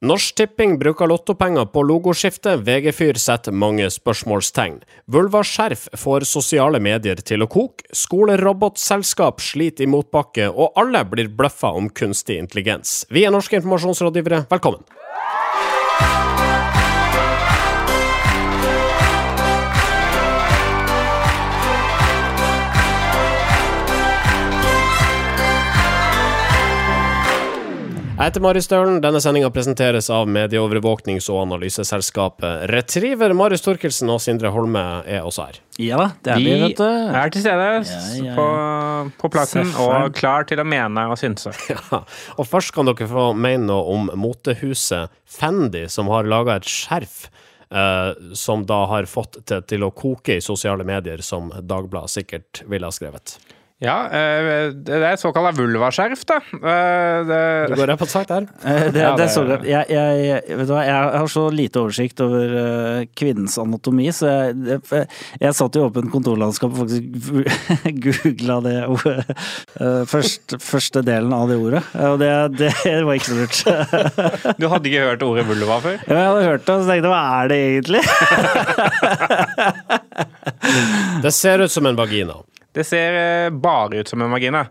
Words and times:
Norsk 0.00 0.34
Tipping 0.34 0.76
bruker 0.78 1.08
lottopenger 1.10 1.64
på 1.74 1.82
logoskifte, 1.82 2.52
VG-fyr 2.62 3.16
setter 3.18 3.50
mange 3.50 3.88
spørsmålstegn. 3.90 4.76
Vulva-skjerf 5.10 5.88
får 5.98 6.26
sosiale 6.30 6.78
medier 6.78 7.18
til 7.18 7.42
å 7.42 7.48
koke, 7.50 7.82
skolerobotselskap 7.90 9.42
sliter 9.42 9.88
i 9.88 9.90
motbakke, 9.90 10.46
og 10.54 10.78
alle 10.78 11.02
blir 11.02 11.32
bløffa 11.34 11.72
om 11.74 11.90
kunstig 11.90 12.38
intelligens. 12.38 13.00
Vi 13.10 13.26
er 13.26 13.34
norske 13.34 13.58
informasjonsrådgivere, 13.58 14.44
velkommen! 14.54 14.86
Jeg 28.18 28.32
heter 28.32 28.42
Marius 28.42 28.66
Stølen. 28.66 28.96
Denne 28.98 29.20
sendinga 29.22 29.46
presenteres 29.54 30.08
av 30.10 30.24
medieovervåknings- 30.26 31.28
og 31.30 31.44
analyseselskapet 31.44 32.64
Retriever. 32.66 33.30
Marius 33.38 33.62
Torkelsen 33.62 34.10
og 34.10 34.18
Sindre 34.24 34.50
Holme 34.50 34.80
er 35.06 35.22
også 35.22 35.44
her. 35.46 35.60
Ja 35.78 36.08
det 36.26 36.32
er 36.34 36.40
vi, 36.42 36.54
vet 36.64 36.80
du. 36.80 36.82
er 37.14 37.30
til 37.30 37.44
stede 37.44 37.68
Ja, 37.68 37.82
ja, 37.86 38.24
ja. 38.26 38.32
på, 38.34 38.46
på 39.20 39.30
plassen 39.30 39.70
og 39.78 40.10
klar 40.18 40.48
til 40.50 40.58
å 40.58 40.66
mene 40.66 41.04
og 41.12 41.14
synse. 41.20 41.52
Ja. 41.70 42.00
Og 42.34 42.48
først 42.50 42.72
kan 42.74 42.88
dere 42.90 43.06
få 43.06 43.28
mene 43.38 43.68
noe 43.68 43.86
om 43.94 44.10
motehuset 44.18 45.14
Fendi, 45.22 45.84
som 45.92 46.10
har 46.10 46.26
laga 46.26 46.56
et 46.58 46.66
skjerf. 46.66 47.28
Uh, 47.68 48.32
som 48.32 48.62
da 48.66 48.80
har 48.88 49.04
fått 49.06 49.36
det 49.46 49.60
til 49.68 49.84
å 49.84 49.92
koke 49.92 50.38
i 50.38 50.42
sosiale 50.42 50.86
medier, 50.88 51.20
som 51.22 51.52
Dagbladet 51.52 52.14
sikkert 52.16 52.62
ville 52.66 52.88
ha 52.88 52.94
skrevet. 52.96 53.36
Ja, 53.78 54.08
eh, 54.10 54.72
det 54.74 54.90
er 54.98 55.04
et 55.12 55.20
såkalt 55.22 55.54
vulvaskjerf, 55.54 56.24
da. 56.26 56.40
Det, 56.50 57.36
Du 57.70 57.74
går 57.78 57.86
rett 57.92 58.00
på 58.00 58.08
sak 58.10 58.26
der. 58.26 58.48
Eh, 58.66 58.88
Det, 58.90 58.98
Ja, 59.04 59.12
det 59.14 59.22
er 59.22 59.26
det- 59.26 59.28
så 59.30 59.44
godt. 59.46 59.62
Jeg, 59.64 59.86
jeg, 59.88 60.42
vet 60.58 60.66
du 60.66 60.72
hva, 60.74 60.82
jeg 60.82 61.12
har 61.14 61.28
så 61.30 61.44
lite 61.54 61.78
oversikt 61.78 62.20
over 62.20 62.56
eh, 62.58 63.04
kvinnens 63.14 63.54
anatomi, 63.62 64.08
så 64.10 64.26
jeg, 64.50 65.06
jeg 65.40 65.54
satt 65.54 65.76
i 65.78 65.78
åpent 65.84 66.10
kontorlandskap 66.10 66.74
og 66.74 66.88
faktisk 66.88 67.02
googla 68.08 68.58
det 68.66 68.74
ordet. 68.88 69.24
eh, 69.78 70.02
først, 70.10 70.56
første 70.58 71.04
delen 71.06 71.32
av 71.38 71.46
det 71.48 71.60
ordet, 71.62 71.84
og 71.94 72.18
det, 72.18 72.32
det 72.58 72.72
var 73.06 73.14
ikke 73.14 73.30
så 73.30 73.38
lurt. 73.38 73.62
du 74.58 74.66
hadde 74.74 74.90
ikke 74.90 75.06
hørt 75.06 75.22
ordet 75.22 75.46
vulva 75.46 75.78
før? 75.86 75.96
Ja, 76.02 76.18
Jeg 76.18 76.26
hadde 76.32 76.48
hørt 76.50 76.66
det, 76.66 76.74
og 76.74 76.82
så 76.82 76.90
tenkte 76.90 77.06
jeg 77.06 77.14
hva 77.14 77.22
er 77.38 77.46
det 77.54 77.58
egentlig? 77.70 78.02
Det 81.24 81.34
ser 81.34 81.64
ut 81.64 81.72
som 81.72 81.86
en 81.86 81.98
vagina. 81.98 82.40
Det 82.74 82.84
ser 82.86 83.18
eh, 83.18 83.50
bare 83.50 84.02
ut 84.02 84.08
som 84.08 84.22
en 84.22 84.32
vagina. 84.32 84.66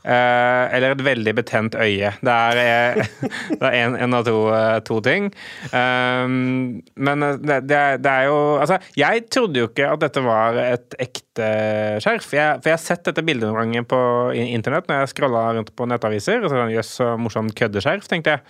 Eh, 0.00 0.74
eller 0.76 0.94
et 0.94 1.02
veldig 1.04 1.32
betent 1.36 1.74
øye. 1.76 2.12
Det 2.24 2.34
er, 2.34 2.60
eh, 2.60 3.10
det 3.60 3.72
en, 3.82 3.96
en 4.00 4.16
av 4.16 4.24
to, 4.24 4.36
eh, 4.56 4.78
to 4.86 5.00
ting. 5.04 5.28
Um, 5.76 6.80
men 6.96 7.26
det, 7.42 7.60
det, 7.68 7.76
er, 7.76 8.00
det 8.00 8.10
er 8.10 8.30
jo 8.30 8.38
Altså, 8.60 8.78
jeg 8.96 9.26
trodde 9.32 9.60
jo 9.60 9.68
ikke 9.68 9.90
at 9.92 10.00
dette 10.00 10.22
var 10.24 10.56
et 10.62 10.96
ekte 11.00 11.50
skjerf. 12.00 12.30
Jeg, 12.32 12.62
for 12.62 12.70
jeg 12.70 12.78
har 12.78 12.82
sett 12.82 13.04
dette 13.08 13.24
bildet 13.24 13.48
noen 13.48 13.60
ganger 13.60 13.86
på 13.90 14.00
internett 14.40 14.88
når 14.88 15.04
jeg 15.04 15.12
scrolla 15.14 15.44
rundt 15.58 15.74
på 15.76 15.88
nettaviser. 15.90 16.40
Og 16.40 16.48
så 16.48 16.56
sånn, 16.56 16.74
Jøss, 16.74 16.94
så 17.00 17.12
morsomt 17.20 17.54
køddeskjerf, 17.58 18.08
tenkte 18.08 18.38
jeg. 18.38 18.44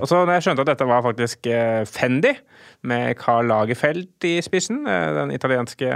Og 0.00 0.06
så 0.10 0.24
når 0.24 0.38
jeg 0.38 0.48
skjønte 0.48 0.66
at 0.66 0.74
dette 0.74 0.90
var 0.90 1.06
faktisk 1.06 1.50
Fendi, 1.90 2.34
med 2.82 3.16
Karl 3.20 3.48
Lagerfeld 3.50 4.26
i 4.26 4.36
spissen, 4.44 4.84
eh, 4.86 5.12
den 5.16 5.32
italienske 5.34 5.88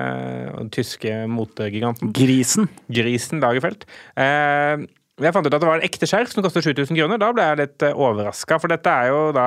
og 0.54 0.70
tyske 0.74 1.26
motegiganten 1.30 2.12
Grisen. 2.16 2.70
grisen 2.88 3.40
Lagerfeldt. 3.42 3.86
Eh, 4.16 4.86
jeg 5.26 5.34
fant 5.36 5.46
ut 5.46 5.54
at 5.54 5.62
det 5.62 5.68
var 5.68 5.80
en 5.80 5.86
ekte 5.86 6.08
skjerf 6.08 6.32
som 6.32 6.44
koster 6.44 6.64
7000 6.64 6.96
kroner. 6.96 7.20
Da 7.20 7.30
ble 7.34 7.46
jeg 7.46 7.60
litt 7.60 7.84
uh, 7.84 8.02
overraska, 8.06 8.58
for 8.62 8.72
dette 8.72 8.92
er 8.92 9.10
jo 9.10 9.20
da 9.36 9.46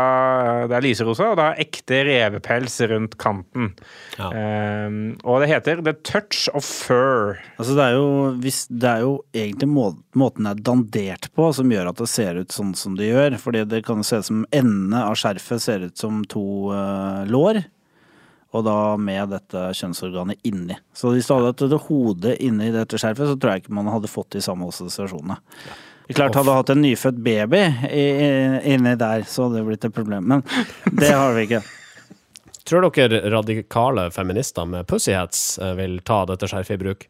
Det 0.70 0.78
er 0.78 0.86
lyserosa, 0.86 1.32
og 1.32 1.40
det 1.40 1.48
har 1.48 1.62
ekte 1.64 2.02
revepels 2.08 2.78
rundt 2.92 3.18
kanten. 3.22 3.72
Ja. 4.20 4.30
Um, 4.30 4.98
og 5.24 5.44
det 5.44 5.52
heter 5.52 5.84
The 5.86 5.96
Touch 6.06 6.48
of 6.54 6.68
Fur. 6.68 7.40
Altså 7.58 7.78
det 7.78 7.88
er 7.88 7.98
jo, 7.98 8.08
hvis, 8.44 8.64
det 8.70 8.89
er 8.89 9.06
jo 9.06 9.14
egentlig 9.33 9.70
må, 9.72 9.89
måten 10.20 10.48
det 10.48 10.56
er 10.56 10.66
dandert 10.72 11.30
på 11.38 11.50
som 11.58 11.72
gjør 11.73 11.92
at 11.92 12.02
det 12.02 12.10
ser 12.12 12.42
ut 12.42 12.54
sånn 12.54 12.73
som 12.78 12.98
det 13.00 13.12
gjør. 13.12 13.39
Fordi 13.42 13.66
det 13.70 13.83
kan 13.88 14.06
se 14.06 14.22
ut 14.22 14.30
som 14.30 14.44
endene 14.54 15.06
av 15.08 15.17
skjerfet 15.20 15.64
ser 15.64 15.88
ut 15.88 15.98
som 16.00 16.22
to 16.30 16.45
uh, 16.73 17.23
lår. 17.30 17.64
Og 18.53 18.65
da 18.67 18.77
med 19.02 19.31
dette 19.33 19.69
kjønnsorganet 19.73 20.43
inni. 20.45 20.75
Så 20.93 21.14
hvis 21.14 21.30
du 21.30 21.33
hadde 21.36 21.52
hatt 21.52 21.64
det 21.71 21.81
hodet 21.87 22.36
inni 22.43 22.69
dette 22.73 22.99
skjerfet, 23.02 23.31
så 23.31 23.37
tror 23.37 23.55
jeg 23.55 23.64
ikke 23.64 23.77
man 23.80 23.89
hadde 23.89 24.11
fått 24.11 24.36
de 24.36 24.43
samme 24.45 24.67
assosiasjonene. 24.69 25.39
Er 26.03 26.17
Klart 26.17 26.36
Hadde 26.36 26.58
hatt 26.58 26.69
en 26.73 26.83
nyfødt 26.83 27.21
baby 27.23 27.61
inni 28.73 28.97
der, 28.99 29.23
så 29.25 29.47
hadde 29.47 29.61
det 29.61 29.67
blitt 29.69 29.87
et 29.87 29.95
problem. 29.95 30.27
Men 30.30 30.43
det 30.99 31.14
har 31.15 31.33
vi 31.33 31.47
ikke. 31.47 31.64
Tror 32.64 32.87
dere 32.95 33.23
radikale 33.31 34.08
feminister 34.11 34.67
med 34.70 34.87
pussyhats 34.87 35.58
eh, 35.59 35.73
vil 35.75 35.97
ta 36.05 36.23
dette 36.30 36.47
skjerfet 36.47 36.77
i 36.77 36.83
bruk? 36.85 37.09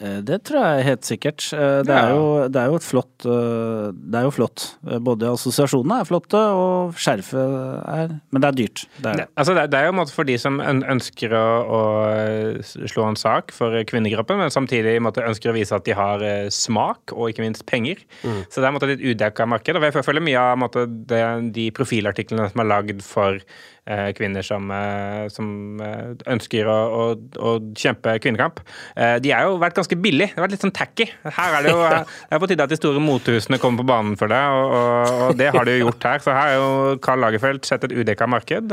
Eh, 0.00 0.20
Det 0.24 0.38
tror 0.48 0.62
jeg 0.64 0.84
helt 0.86 1.04
sikkert. 1.04 1.52
Eh, 1.52 1.82
Det 1.84 1.94
er 1.94 2.10
jo, 2.14 2.48
det 2.48 2.56
er 2.60 2.66
jo 2.70 2.78
et 2.78 2.86
flott 2.86 3.26
eh, 3.26 3.92
Det 3.92 4.18
er 4.18 4.24
jo 4.26 4.30
flott. 4.30 4.64
Både 5.00 5.30
assosiasjonene 5.32 6.00
er 6.00 6.08
flotte, 6.08 6.38
og 6.38 6.94
skjerfet 6.96 7.36
er 7.88 8.14
Men 8.32 8.42
det 8.42 8.48
er 8.48 8.56
dyrt. 8.62 8.84
Det 9.02 9.12
er 9.12 9.26
altså 9.36 9.54
det, 9.54 9.74
er 9.74 9.86
jo 9.86 9.92
en 9.92 10.00
måte 10.00 10.14
for 10.14 10.24
de 10.24 10.38
som 10.38 10.60
ønsker 10.60 11.34
å, 11.36 11.46
å 11.66 11.80
slå 12.62 13.08
en 13.08 13.16
sak 13.16 13.52
for 13.52 13.76
kvinnegruppen, 13.88 14.38
men 14.40 14.50
samtidig 14.50 14.96
måtte, 15.02 15.24
ønsker 15.26 15.52
å 15.52 15.56
vise 15.56 15.74
at 15.76 15.84
de 15.84 15.94
har 15.96 16.24
smak 16.50 17.12
og 17.12 17.30
ikke 17.30 17.44
minst 17.44 17.66
penger. 17.66 18.02
Så 18.22 18.60
det 18.60 18.68
er 18.68 18.74
måte, 18.74 18.90
et 18.92 19.02
udekka 19.04 19.46
marked. 19.46 19.76
Og 19.76 19.86
jeg 19.86 20.04
føler 20.04 20.24
mye 20.24 20.40
av 20.40 20.58
måte, 20.60 20.86
det, 20.88 21.22
de 21.54 21.68
profilartiklene 21.74 22.50
som 22.50 22.64
er 22.64 22.70
lagd 22.72 23.04
for 23.06 23.38
kvinner 24.14 24.44
som, 24.46 24.68
eh, 24.70 25.26
som 25.32 25.80
eh, 25.82 26.12
ønsker 26.30 26.68
å, 26.70 26.76
å, 26.94 27.06
å 27.42 27.54
kjempe 27.78 28.14
kvinnekamp, 28.22 28.62
eh, 28.94 29.16
de 29.22 29.32
har 29.34 29.48
jo 29.48 29.58
vært 29.62 29.80
ganske 29.80 29.98
billige. 29.98 30.30
Det 30.32 30.38
har 30.38 30.46
vært 30.46 30.56
litt 30.56 30.66
sånn 30.66 30.76
tacky. 30.76 31.08
Her 31.26 31.58
er 31.58 31.66
det 31.66 31.74
jo 31.74 31.82
det 31.90 32.36
er 32.36 32.42
på 32.42 32.50
tide 32.50 32.66
at 32.68 32.72
de 32.72 32.78
store 32.78 33.02
motehusene 33.02 33.58
kommer 33.62 33.82
på 33.82 33.90
banen 33.90 34.14
for 34.20 34.30
deg, 34.32 34.58
og, 34.58 34.76
og, 34.78 35.16
og 35.26 35.40
det 35.40 35.50
har 35.54 35.66
de 35.66 35.78
jo 35.78 35.86
gjort 35.88 36.08
her. 36.10 36.22
Så 36.24 36.36
her 36.36 36.52
har 36.52 36.56
jo 36.60 37.00
Karl 37.02 37.24
Lagerfeldt 37.26 37.68
sett 37.68 37.88
et 37.88 37.96
udekka 37.96 38.28
marked. 38.30 38.72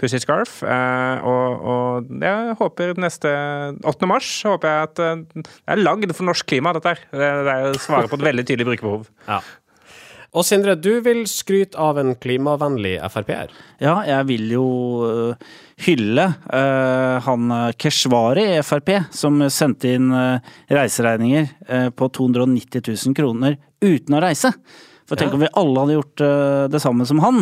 Pussy 0.00 0.20
Scarf. 0.22 0.60
eh, 0.64 1.24
og, 1.26 1.64
og 1.72 2.12
jeg 2.22 2.58
håper 2.60 2.94
neste 3.00 3.32
8. 3.86 4.10
mars 4.10 4.28
håper 4.46 4.70
jeg 4.70 4.90
at 4.90 5.02
eh, 5.04 5.24
det 5.40 5.74
er 5.74 5.82
lagd 5.82 6.14
for 6.16 6.28
norsk 6.28 6.48
klima, 6.50 6.74
dette 6.76 6.94
her. 6.94 7.02
Det, 7.12 7.32
er 7.54 7.80
svaret 7.82 8.10
på 8.10 8.18
et 8.20 8.28
veldig 8.30 8.46
tydelig 8.48 8.68
brukerbehov. 8.72 9.08
Ja. 9.28 9.40
Og 10.30 10.46
Sindre, 10.46 10.76
du 10.78 11.00
vil 11.02 11.24
skryte 11.26 11.78
av 11.80 11.98
en 11.98 12.12
klimavennlig 12.14 12.94
Frp-er. 13.10 13.50
Ja, 13.82 13.96
jeg 14.06 14.28
vil 14.28 14.52
jo 14.52 14.66
øh, 15.02 15.48
hylle 15.82 16.26
uh, 16.44 17.16
han 17.26 17.50
øh, 17.50 17.72
Keshvari 17.74 18.44
i 18.52 18.60
Frp, 18.62 18.92
som 19.10 19.42
sendte 19.50 19.90
inn 19.96 20.12
uh, 20.14 20.38
reiseregninger 20.70 21.48
uh, 21.66 21.88
på 21.90 22.10
290 22.14 22.86
000 22.92 23.18
kroner 23.18 23.58
uten 23.82 24.14
å 24.14 24.22
reise. 24.22 24.52
For 25.10 25.18
tenk 25.18 25.34
om 25.34 25.42
vi 25.42 25.50
alle 25.58 25.82
hadde 25.82 25.94
gjort 25.96 26.22
det 26.70 26.78
samme 26.84 27.02
som 27.08 27.18
han, 27.18 27.40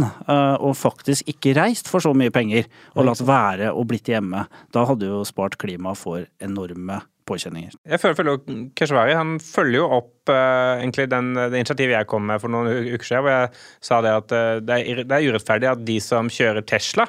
og 0.64 0.70
faktisk 0.80 1.26
ikke 1.28 1.52
reist 1.58 1.90
for 1.92 2.00
så 2.00 2.14
mye 2.16 2.32
penger, 2.32 2.64
og 2.96 3.04
latt 3.04 3.20
være 3.28 3.74
og 3.76 3.90
blitt 3.90 4.08
hjemme. 4.08 4.46
Da 4.72 4.86
hadde 4.88 5.10
jo 5.10 5.18
spart 5.28 5.58
klimaet 5.60 6.00
for 6.00 6.24
enorme 6.40 7.02
påkjenninger. 7.28 7.76
Jeg 7.88 8.02
føler, 8.02 8.18
føler 8.18 8.68
Keshvari 8.78 9.16
han 9.18 9.36
følger 9.42 9.82
jo 9.82 9.88
opp 10.00 10.32
uh, 10.32 10.78
egentlig 10.78 11.08
den, 11.12 11.34
det 11.38 11.60
initiativet 11.60 11.98
jeg 11.98 12.10
kom 12.10 12.26
med 12.28 12.42
for 12.42 12.52
noen 12.52 12.90
uker 12.94 13.06
siden, 13.06 13.26
hvor 13.26 13.34
jeg 13.34 13.50
sa 13.90 14.00
det 14.04 14.14
at 14.22 14.36
uh, 14.36 14.54
det, 14.64 14.80
er, 14.80 15.04
det 15.04 15.18
er 15.18 15.28
urettferdig 15.28 15.72
at 15.72 15.84
de 15.86 16.00
som 16.04 16.32
kjører 16.32 16.66
Tesla, 16.68 17.08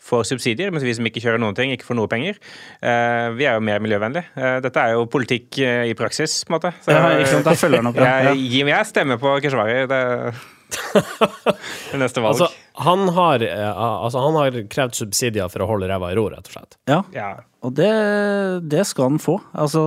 får 0.00 0.24
subsidier, 0.30 0.70
mens 0.72 0.84
vi 0.84 0.94
som 0.96 1.06
ikke 1.08 1.22
kjører 1.22 1.40
noen 1.42 1.56
ting, 1.56 1.72
ikke 1.74 1.86
får 1.90 1.98
noe 1.98 2.10
penger. 2.10 2.38
Uh, 2.80 3.36
vi 3.36 3.46
er 3.46 3.58
jo 3.58 3.64
mer 3.64 3.82
miljøvennlige. 3.84 4.30
Uh, 4.36 4.56
dette 4.64 4.80
er 4.80 4.96
jo 4.96 5.04
politikk 5.12 5.60
uh, 5.60 5.84
i 5.88 5.96
praksis, 5.98 6.40
på 6.46 6.54
en 6.54 6.56
måte. 6.56 6.72
Så, 6.80 6.94
Ja, 6.94 7.12
ikke 7.18 7.34
sant, 7.34 7.48
da 7.48 7.56
følger 7.58 7.82
han 7.82 7.90
opp, 7.92 8.00
ja. 8.00 8.30
jeg, 8.30 8.64
jeg 8.72 8.88
stemmer 8.88 9.20
på 9.20 9.36
Keshvari. 9.44 9.84
Det, 9.90 10.00
det 11.92 12.00
neste 12.00 12.24
valg. 12.24 12.40
Altså, 12.40 12.50
han 12.72 13.08
har, 13.08 13.42
eh, 13.42 13.76
altså, 13.76 14.22
han 14.22 14.38
har 14.38 14.56
krevd 14.70 14.96
subsidier 14.98 15.50
for 15.52 15.64
å 15.64 15.68
holde 15.72 15.90
ræva 15.90 16.12
i 16.12 16.16
ro, 16.18 16.28
rett 16.32 16.46
og 16.46 16.54
slett. 16.54 16.78
Ja, 16.90 17.02
ja. 17.14 17.30
og 17.66 17.74
det, 17.78 17.90
det 18.70 18.86
skal 18.88 19.12
han 19.12 19.20
få. 19.22 19.40
Altså, 19.52 19.82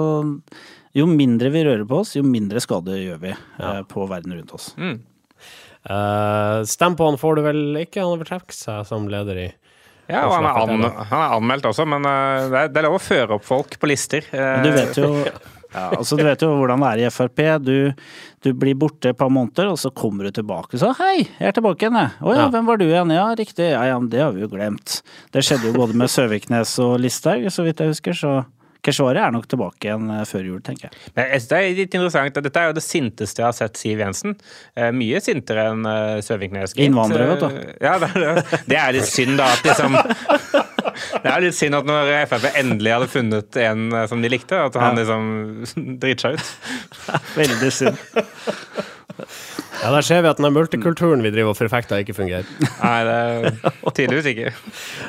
jo 0.94 1.07
mindre 1.09 1.50
vi 1.53 1.63
rører 1.65 1.88
på 1.89 2.03
oss, 2.03 2.13
jo 2.18 2.25
mindre 2.27 2.62
skade 2.63 3.00
gjør 3.00 3.24
vi 3.24 3.33
eh, 3.33 3.81
på 3.89 4.06
verden 4.09 4.35
rundt 4.38 4.53
oss. 4.56 4.74
Mm. 4.77 5.00
Uh, 5.83 6.63
stem 6.69 6.94
på 6.95 7.09
han 7.09 7.18
får 7.19 7.35
du 7.35 7.41
vel 7.44 7.63
ikke, 7.81 8.03
han 8.06 8.21
har 8.21 8.30
trukket 8.30 8.56
seg 8.56 8.86
som 8.88 9.09
leder 9.12 9.39
i 9.41 9.47
Ja, 10.07 10.21
og 10.29 10.38
han 10.38 10.45
er, 10.47 10.59
an, 10.62 10.86
han 11.09 11.24
er 11.25 11.33
anmeldt 11.36 11.68
også, 11.68 11.83
men 11.89 12.06
det, 12.07 12.13
er, 12.56 12.69
det 12.71 12.79
er 12.79 12.88
lov 12.88 12.95
å 12.95 13.03
føre 13.03 13.36
opp 13.36 13.44
folk 13.44 13.75
på 13.81 13.89
lister. 13.91 14.29
Eh, 14.31 14.63
du 14.63 14.71
vet 14.75 15.00
jo 15.01 15.09
ja, 15.73 15.89
altså 15.97 16.17
du 16.19 16.23
vet 16.27 16.45
jo 16.45 16.51
hvordan 16.59 16.83
det 16.85 16.91
er 16.93 17.03
i 17.03 17.11
Frp. 17.13 17.43
Du, 17.65 17.75
du 18.45 18.49
blir 18.53 18.77
borte 18.79 19.11
et 19.13 19.19
par 19.19 19.31
måneder, 19.33 19.71
og 19.73 19.79
så 19.81 19.91
kommer 19.93 20.29
du 20.29 20.35
tilbake. 20.39 20.79
Så 20.79 20.93
hei, 21.01 21.27
jeg 21.39 21.51
er 21.51 21.55
tilbake 21.57 21.85
igjen, 21.85 21.99
jeg. 21.99 22.15
Å 22.21 22.35
ja, 22.37 22.49
hvem 22.53 22.69
var 22.69 22.81
du 22.81 22.87
igjen? 22.87 23.13
Ja, 23.17 23.29
riktig. 23.37 23.69
Ja, 23.73 23.83
ja, 23.91 23.99
men 23.99 24.09
det 24.13 24.21
har 24.23 24.33
vi 24.35 24.45
jo 24.45 24.51
glemt. 24.51 25.01
Det 25.33 25.43
skjedde 25.45 25.71
jo 25.71 25.77
både 25.77 25.97
med 25.97 26.11
Søviknes 26.13 26.77
og 26.83 26.99
Listhaug, 27.03 27.49
så 27.53 27.65
vidt 27.67 27.81
jeg 27.83 27.95
husker, 27.95 28.17
så 28.17 28.35
Keshvari 28.83 29.21
er 29.23 29.31
nok 29.31 29.45
tilbake 29.47 29.87
igjen 29.87 30.09
eh, 30.11 30.25
før 30.27 30.41
jul, 30.49 30.59
tenker 30.59 30.89
jeg. 30.89 30.97
Men 31.15 31.29
jeg 31.31 31.39
synes 31.39 31.51
det 31.53 31.59
er 31.59 31.77
litt 31.77 31.93
interessant. 31.95 32.39
Dette 32.43 32.59
er 32.59 32.67
jo 32.67 32.75
det 32.75 32.83
sinteste 32.83 33.39
jeg 33.39 33.47
har 33.47 33.55
sett 33.55 33.79
Siv 33.79 34.01
Jensen. 34.03 34.35
Eh, 34.75 34.89
mye 34.91 35.21
sintere 35.23 35.69
enn 35.71 35.87
uh, 35.87 36.19
Søviknes. 36.25 36.75
Innvandrer, 36.75 37.31
Innvandrere, 37.31 37.55
vet 37.55 37.69
du. 37.71 37.71
Eh, 37.71 37.87
Ja, 37.87 37.95
det 38.03 38.09
er, 38.11 38.41
det. 38.43 38.59
det 38.73 38.79
er 38.81 38.97
litt 38.97 39.07
synd, 39.07 39.39
da. 39.39 39.47
At 39.55 39.63
liksom 39.69 39.95
Det 41.23 41.29
er 41.31 41.43
litt 41.45 41.57
synd 41.57 41.77
at 41.77 41.87
når 41.87 42.11
Frp 42.31 42.47
endelig 42.59 42.93
hadde 42.95 43.09
funnet 43.11 43.59
en 43.63 43.85
eh, 43.93 44.07
som 44.11 44.23
de 44.23 44.31
likte, 44.31 44.59
at 44.69 44.77
han 44.79 44.97
liksom 44.99 45.29
driter 46.01 46.27
seg 46.27 46.39
ut. 46.39 46.47
Veldig 47.39 47.71
synd. 47.73 48.01
Ja, 49.83 49.91
Der 49.91 50.05
ser 50.05 50.23
vi 50.23 50.31
at 50.31 50.39
den 50.39 50.53
multikulturen 50.55 51.23
vi 51.25 51.31
driver 51.33 51.51
og 51.53 51.59
forfekter, 51.59 52.01
ikke 52.03 52.15
fungerer. 52.15 52.47
Nei, 52.79 52.97
det 53.07 53.17
er 53.51 53.91
tydeligvis 53.91 54.29
ikke. 54.31 54.53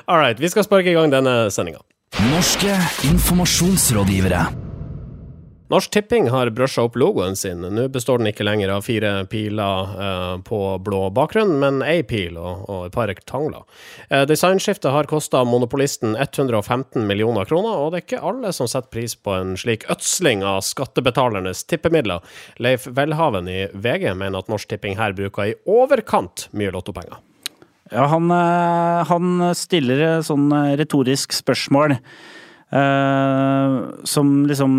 All 0.09 0.19
right, 0.19 0.41
vi 0.41 0.51
skal 0.51 0.67
sparke 0.67 0.91
i 0.91 0.97
gang 0.97 1.13
denne 1.15 1.45
sendinga. 1.55 1.85
Norske 2.33 2.75
informasjonsrådgivere. 3.11 4.74
Norsk 5.75 5.91
Tipping 5.91 6.29
har 6.31 6.51
brusha 6.51 6.85
opp 6.87 6.95
logoen 6.97 7.35
sin. 7.37 7.65
Nå 7.75 7.89
består 7.91 8.21
den 8.21 8.29
ikke 8.31 8.45
lenger 8.47 8.71
av 8.77 8.85
fire 8.87 9.09
piler 9.27 9.95
eh, 10.05 10.35
på 10.47 10.59
blå 10.87 11.01
bakgrunn, 11.11 11.57
men 11.59 11.81
ei 11.83 12.05
pil 12.07 12.37
og, 12.39 12.61
og 12.71 12.85
et 12.87 12.95
par 12.95 13.09
rektangler. 13.11 13.65
Eh, 14.07 14.23
designskiftet 14.31 14.95
har 14.95 15.09
kosta 15.11 15.41
monopolisten 15.43 16.15
115 16.15 17.03
millioner 17.09 17.51
kroner, 17.51 17.75
og 17.75 17.91
det 17.91 17.99
er 17.99 18.07
ikke 18.07 18.23
alle 18.31 18.53
som 18.55 18.71
setter 18.71 18.93
pris 18.95 19.17
på 19.19 19.35
en 19.35 19.57
slik 19.59 19.89
ødsling 19.91 20.47
av 20.47 20.61
skattebetalernes 20.63 21.65
tippemidler. 21.67 22.23
Leif 22.63 22.87
Welhaven 22.87 23.51
i 23.51 23.65
VG 23.75 24.13
mener 24.15 24.45
at 24.45 24.55
Norsk 24.55 24.71
Tipping 24.71 24.95
her 25.01 25.19
bruker 25.19 25.51
i 25.51 25.59
overkant 25.67 26.47
mye 26.55 26.71
lottopenger. 26.77 27.19
Ja, 27.91 28.07
han, 28.15 28.31
eh, 28.31 29.03
han 29.11 29.51
stiller 29.59 30.23
sånn 30.23 30.47
eh, 30.55 30.79
retorisk 30.79 31.35
spørsmål. 31.35 31.99
Eh, 32.75 33.75
som 34.09 34.33
liksom 34.49 34.73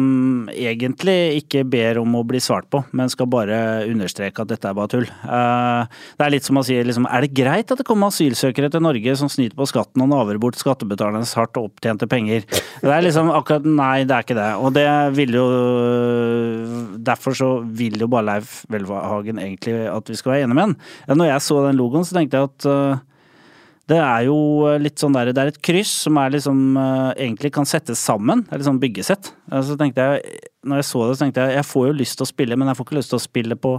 egentlig 0.53 1.41
ikke 1.41 1.63
ber 1.67 1.99
om 2.01 2.17
å 2.19 2.23
bli 2.27 2.41
svart 2.43 2.67
på, 2.71 2.83
men 2.95 3.11
skal 3.11 3.29
bare 3.31 3.59
understreke 3.89 4.43
at 4.43 4.51
dette 4.51 4.69
er 4.69 4.77
bare 4.77 4.91
tull. 4.91 5.07
Uh, 5.23 5.87
det 6.19 6.25
er 6.25 6.33
litt 6.33 6.47
som 6.47 6.59
å 6.59 6.65
si 6.65 6.77
liksom, 6.77 7.07
er 7.09 7.25
det 7.25 7.33
greit 7.37 7.71
at 7.71 7.81
det 7.81 7.87
kommer 7.87 8.11
asylsøkere 8.11 8.69
til 8.73 8.83
Norge 8.85 9.15
som 9.19 9.31
snyter 9.31 9.57
på 9.57 9.69
skatten 9.69 10.03
og 10.03 10.11
naver 10.11 10.39
bort 10.41 10.59
skattebetalernes 10.59 11.35
hardt 11.39 11.59
opptjente 11.61 12.09
penger? 12.11 12.45
Det 12.83 12.91
er 12.91 13.05
liksom 13.05 13.31
akkurat 13.33 13.65
Nei, 13.65 14.05
det 14.07 14.13
er 14.13 14.25
ikke 14.25 14.37
det. 14.37 14.51
Og 14.61 14.73
det 14.75 14.87
vil 15.17 15.35
jo 15.35 15.45
Derfor 17.05 17.35
så 17.37 17.49
vil 17.65 17.97
jo 17.99 18.07
bare 18.11 18.27
Leif 18.29 18.61
Welhagen 18.71 19.39
egentlig 19.41 19.75
at 19.89 20.09
vi 20.09 20.17
skal 20.19 20.35
være 20.35 20.45
enige 20.45 20.57
med 20.57 20.65
han. 20.65 20.77
Når 21.19 21.29
jeg 21.31 21.45
så 21.45 21.59
den 21.65 21.79
logoen, 21.79 22.05
så 22.07 22.17
tenkte 22.17 22.39
jeg 22.39 22.49
at 22.49 22.67
eh, 22.69 23.03
det 23.91 23.97
er 24.01 24.23
jo 24.25 24.37
litt 24.81 24.97
sånn 25.01 25.13
der, 25.13 25.29
det 25.35 25.41
er 25.43 25.51
et 25.51 25.61
kryss 25.61 25.91
som 26.07 26.17
er 26.17 26.31
liksom 26.33 26.61
eh, 26.81 27.11
egentlig 27.27 27.51
kan 27.53 27.67
settes 27.69 28.01
sammen. 28.01 28.41
Det 28.47 28.55
er 28.55 28.61
litt 28.63 28.69
sånn 28.71 28.81
byggesett. 28.81 29.29
Eh, 29.51 29.61
Så 29.61 29.77
tenkte 29.77 30.07
jeg, 30.07 30.39
når 30.65 30.81
jeg 30.81 30.87
så 30.89 31.03
det, 31.05 31.17
så 31.17 31.25
tenkte 31.25 31.45
jeg 31.45 31.59
jeg 31.59 31.67
får 31.69 31.87
jo 31.91 31.97
lyst 31.99 32.17
til 32.17 32.25
å 32.25 32.31
spille, 32.31 32.57
men 32.57 32.71
jeg 32.71 32.79
får 32.79 32.87
ikke 32.87 32.97
lyst 32.97 33.13
til 33.13 33.19
å 33.19 33.25
spille 33.27 33.57
på 33.61 33.75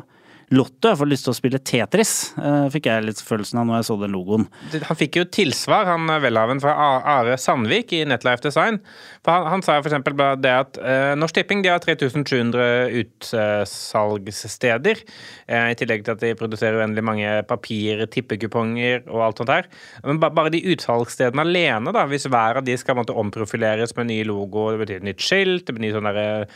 Lotto. 0.54 0.92
Jeg 0.92 0.98
får 1.00 1.08
lyst 1.10 1.26
til 1.26 1.32
å 1.32 1.36
spille 1.36 1.58
Tetris, 1.58 2.10
eh, 2.38 2.68
fikk 2.70 2.86
jeg 2.86 3.02
litt 3.02 3.18
følelsen 3.18 3.58
av 3.58 3.66
når 3.66 3.80
jeg 3.80 3.86
så 3.88 3.94
den 3.98 4.12
logoen. 4.14 4.44
Han 4.86 4.98
fikk 4.98 5.16
jo 5.18 5.24
tilsvar, 5.26 5.88
han 5.90 6.06
velhaven 6.22 6.60
fra 6.62 6.74
Are 7.02 7.34
Sandvik 7.36 7.90
i 7.92 8.04
Netlife 8.06 8.44
Design. 8.44 8.78
For 9.26 9.34
han, 9.34 9.48
han 9.50 9.64
sa 9.66 9.80
f.eks. 9.80 9.96
det 10.38 10.52
at 10.52 10.78
eh, 10.78 11.14
Norsk 11.18 11.34
Tipping 11.34 11.64
de 11.64 11.72
har 11.72 11.82
3700 11.82 12.94
utsalgssteder. 13.02 15.02
Eh, 15.48 15.72
I 15.72 15.78
tillegg 15.80 16.06
til 16.06 16.14
at 16.14 16.22
de 16.22 16.30
produserer 16.38 16.78
uendelig 16.78 17.02
mange 17.02 17.32
papir, 17.50 18.04
tippekuponger 18.06 19.02
og 19.10 19.24
alt 19.26 19.42
sånt 19.42 19.50
her. 19.50 19.66
Men 20.06 20.22
ba, 20.22 20.30
bare 20.30 20.54
de 20.54 20.62
utsalgsstedene 20.76 21.42
alene, 21.42 21.90
da, 21.90 22.06
hvis 22.06 22.28
hver 22.30 22.62
av 22.62 22.68
de 22.68 22.78
skal 22.78 23.00
måtte 23.00 23.18
omprofileres 23.18 23.96
med 23.98 24.12
ny 24.12 24.20
logo, 24.30 24.68
det 24.70 24.84
betyr 24.84 25.10
nytt 25.10 25.26
skilt, 25.26 25.66
det 25.66 25.74
betyr 25.74 25.88
ny 25.88 25.92
sånn 25.98 26.10
derre 26.12 26.46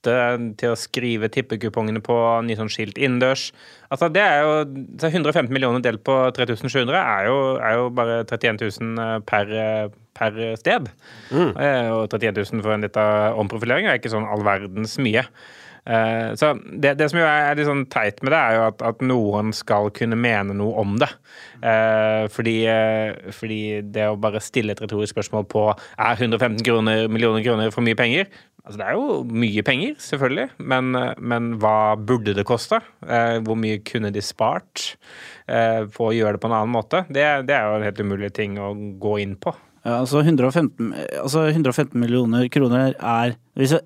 matte 0.00 0.54
til 0.58 0.72
å 0.72 0.78
skrive 0.78 1.28
tippekupongene 1.28 2.00
på, 2.00 2.14
ny 2.44 2.56
sånn 2.56 2.70
skilt 2.70 2.98
innendørs. 2.98 3.52
Altså 3.90 4.08
det 4.12 4.22
er 4.22 4.42
jo, 4.42 4.84
så 5.00 5.10
115 5.10 5.52
millioner 5.52 5.80
delt 5.80 6.02
på 6.04 6.14
3700 6.32 6.96
er 6.96 7.26
jo, 7.26 7.58
er 7.58 7.76
jo 7.76 7.90
bare 7.90 8.24
31 8.24 8.60
000 8.80 9.22
per, 9.26 9.90
per 10.14 10.56
sted. 10.56 10.88
Mm. 11.30 11.52
Og 11.96 12.08
31 12.08 12.44
000 12.52 12.62
for 12.62 12.72
en 12.74 12.86
liten 12.86 13.40
omprofilering 13.40 13.86
er 13.88 13.98
ikke 13.98 14.12
sånn 14.12 14.28
all 14.28 14.44
verdens 14.46 14.98
mye. 14.98 15.26
Eh, 15.86 16.34
Så 16.36 16.52
det, 16.76 16.94
det 16.98 17.08
som 17.10 17.20
jo 17.20 17.26
er 17.26 17.56
litt 17.56 17.68
sånn 17.68 17.86
teit 17.90 18.20
med 18.22 18.34
det, 18.34 18.40
er 18.40 18.56
jo 18.58 18.64
at, 18.68 18.82
at 18.84 19.04
noen 19.04 19.52
skal 19.56 19.90
kunne 19.96 20.18
mene 20.18 20.54
noe 20.56 20.76
om 20.82 20.98
det. 21.00 21.08
Eh, 21.64 22.26
Fordi, 22.32 22.56
eh, 22.68 23.32
fordi 23.34 23.60
det 23.94 24.08
å 24.10 24.18
bare 24.20 24.42
stille 24.44 24.74
et 24.76 24.82
retorisk 24.82 25.16
spørsmål 25.16 25.46
på 25.50 25.66
er 25.72 26.20
115 26.20 26.62
kroner, 26.66 27.06
millioner 27.08 27.44
kroner 27.46 27.72
for 27.74 27.86
mye 27.86 27.98
penger, 27.98 28.28
Altså, 28.60 28.76
det 28.76 28.86
er 28.86 28.96
jo 28.98 29.20
mye 29.40 29.62
penger, 29.64 29.94
selvfølgelig, 30.04 30.46
men, 30.72 30.92
eh, 30.98 31.14
men 31.32 31.54
hva 31.62 31.96
burde 31.96 32.34
det 32.36 32.44
koste? 32.48 32.82
Eh, 33.06 33.38
hvor 33.46 33.56
mye 33.56 33.80
kunne 33.86 34.12
de 34.12 34.22
spart 34.24 34.96
eh, 35.48 35.86
på 35.88 36.10
å 36.10 36.12
gjøre 36.14 36.36
det 36.36 36.42
på 36.42 36.50
en 36.50 36.56
annen 36.58 36.74
måte? 36.74 37.06
Det, 37.08 37.24
det 37.48 37.56
er 37.56 37.66
jo 37.66 37.78
en 37.78 37.86
helt 37.88 38.02
umulig 38.04 38.32
ting 38.36 38.58
å 38.60 38.74
gå 39.00 39.16
inn 39.24 39.38
på. 39.40 39.54
Ja, 39.80 40.02
altså 40.02 40.20
115, 40.20 40.92
altså 41.22 41.46
115 41.48 41.96
millioner 41.96 42.50
kroner 42.52 42.92
er 42.98 43.34
jeg, 43.56 43.78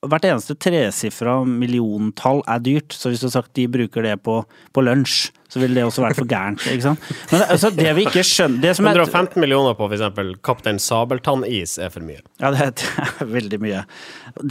Hvert 0.00 0.24
eneste 0.24 0.54
tresifra 0.56 1.42
milliontall 1.44 2.38
er 2.48 2.60
dyrt, 2.64 2.94
så 2.96 3.10
hvis 3.10 3.20
du 3.20 3.26
har 3.26 3.34
sagt 3.34 3.52
de 3.58 3.66
bruker 3.68 4.06
det 4.06 4.14
på, 4.24 4.38
på 4.72 4.84
lunsj, 4.84 5.26
så 5.50 5.60
ville 5.62 5.74
det 5.76 5.86
også 5.86 6.04
vært 6.04 6.18
for 6.18 6.30
gærent. 6.30 6.62
ikke 6.70 6.84
sant? 6.84 7.10
Men 7.32 7.42
altså, 7.46 7.72
det 7.74 7.90
vi 7.98 8.06
ikke 8.06 8.22
skjønner 8.26 8.62
det 8.62 8.74
som 8.78 8.86
er, 8.86 9.00
millioner 9.40 9.74
på 9.78 9.88
f.eks. 9.90 10.04
Kaptein 10.46 10.78
Sabeltann-is 10.82 11.76
er 11.82 11.90
for 11.92 12.06
mye. 12.06 12.22
Ja, 12.42 12.52
det 12.54 12.68
er, 12.68 12.74
det 12.78 13.06
er 13.26 13.32
veldig 13.34 13.60
mye. 13.62 13.82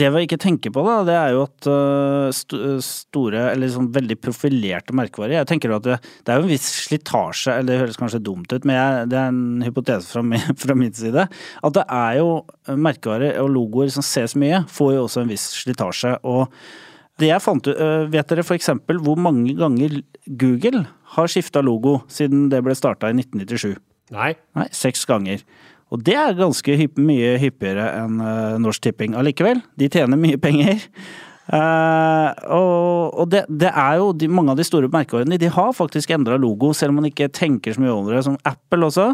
Det 0.01 0.10
vi 0.13 0.25
ikke 0.28 0.40
tenker 0.42 0.74
på, 0.75 0.84
da, 0.84 0.98
det 1.07 1.16
er 1.16 1.36
jo 1.38 1.46
at 1.48 1.69
øh, 1.72 2.28
st 2.36 2.60
store, 2.84 3.46
eller 3.54 3.72
sånn 3.72 3.92
veldig 3.96 4.18
profilerte 4.19 4.96
merkevarer 4.98 5.40
Jeg 5.40 5.50
tenker 5.50 5.72
jo 5.72 5.78
at 5.80 5.88
det, 5.88 5.98
det 6.25 6.34
er 6.34 6.42
jo 6.42 6.48
en 6.48 6.51
viss 6.51 6.68
slitasje, 6.90 7.56
eller 7.56 7.72
det 7.72 7.80
høres 7.84 8.00
kanskje 8.00 8.24
dumt 8.25 8.51
ut, 8.51 8.68
men 8.68 8.75
jeg, 8.75 9.07
det 9.13 9.22
er 9.22 9.31
en 9.31 9.63
hypotese 9.66 10.12
fra 10.12 10.25
min, 10.25 10.44
fra 10.63 10.75
min 10.78 10.94
side. 10.96 11.25
At 11.63 11.80
det 11.80 11.88
er 11.88 12.19
jo 12.19 12.30
merkevarer 12.68 13.40
og 13.44 13.51
logoer 13.56 13.92
som 13.94 14.06
ses 14.06 14.36
mye, 14.40 14.66
får 14.69 14.94
jo 14.98 15.07
også 15.07 15.24
en 15.24 15.34
viss 15.34 15.48
slitasje. 15.63 16.18
og 16.28 16.51
det 17.19 17.30
jeg 17.31 17.44
fant 17.44 17.68
ut, 17.68 17.75
øh, 17.75 18.07
Vet 18.13 18.31
dere 18.31 18.45
f.eks. 18.45 18.71
hvor 19.04 19.19
mange 19.19 19.54
ganger 19.57 20.01
Google 20.25 20.86
har 21.16 21.31
skifta 21.31 21.63
logo 21.66 22.00
siden 22.12 22.48
det 22.51 22.62
ble 22.66 22.75
starta 22.77 23.12
i 23.12 23.18
1997? 23.18 23.77
Nei. 24.16 24.33
Nei, 24.57 24.68
seks 24.74 25.06
ganger. 25.10 25.44
Og 25.89 26.04
det 26.06 26.16
er 26.18 26.38
ganske 26.38 26.75
hypp, 26.77 27.00
mye 27.01 27.33
hyppigere 27.42 27.88
enn 27.98 28.21
uh, 28.21 28.60
Norsk 28.62 28.83
Tipping 28.86 29.16
allikevel. 29.18 29.62
De 29.80 29.89
tjener 29.89 30.19
mye 30.21 30.38
penger. 30.42 30.86
Uh, 31.50 32.30
og 32.54 33.16
og 33.19 33.31
det, 33.33 33.42
det 33.50 33.72
er 33.74 33.95
jo 33.98 34.12
de, 34.13 34.27
mange 34.30 34.54
av 34.54 34.60
de 34.60 34.65
store 34.68 34.89
merkeårene 34.94 35.39
de 35.42 35.50
har 35.50 35.72
faktisk 35.74 36.12
endra 36.13 36.38
logo, 36.38 36.69
selv 36.77 36.94
om 36.94 37.01
man 37.01 37.10
ikke 37.10 37.31
tenker 37.33 37.74
så 37.74 37.81
mye 37.81 37.94
over 37.95 38.15
det. 38.15 38.24
Som 38.27 38.38
Apple 38.45 38.86
også. 38.86 39.12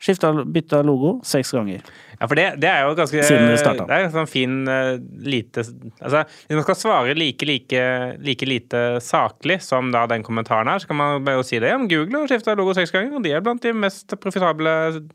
Skifta, 0.00 0.32
bytta 0.44 0.82
logo 0.84 1.20
seks 1.24 1.52
ganger. 1.54 1.84
Ja, 2.18 2.26
for 2.26 2.38
det, 2.38 2.44
det 2.62 2.68
er 2.70 2.82
jo 2.84 2.94
ganske 2.98 3.22
Siden 3.26 3.48
det 3.50 3.60
startet. 3.60 3.86
Det 3.88 3.96
er 3.96 4.06
en 4.06 4.12
sånn 4.14 4.28
fin 4.30 4.56
eh, 4.70 4.96
lite 5.26 5.64
Altså, 5.64 6.24
hvis 6.46 6.58
man 6.58 6.64
skal 6.66 6.78
svare 6.78 7.14
like, 7.18 7.46
like, 7.46 7.84
like 8.22 8.48
lite 8.48 8.82
saklig 9.04 9.60
som 9.64 9.90
da 9.94 10.04
den 10.10 10.24
kommentaren 10.26 10.70
her, 10.70 10.82
så 10.82 10.90
kan 10.90 10.98
man 10.98 11.24
bare 11.26 11.44
si 11.46 11.60
det. 11.62 11.70
Ja, 11.72 11.78
Google 11.78 12.22
har 12.22 12.30
skifta 12.30 12.56
logo 12.58 12.74
seks 12.76 12.92
ganger, 12.94 13.16
og 13.18 13.24
de 13.24 13.32
er 13.34 13.44
blant 13.44 13.62
de 13.64 13.74
mest 13.76 14.16
profitable 14.22 14.74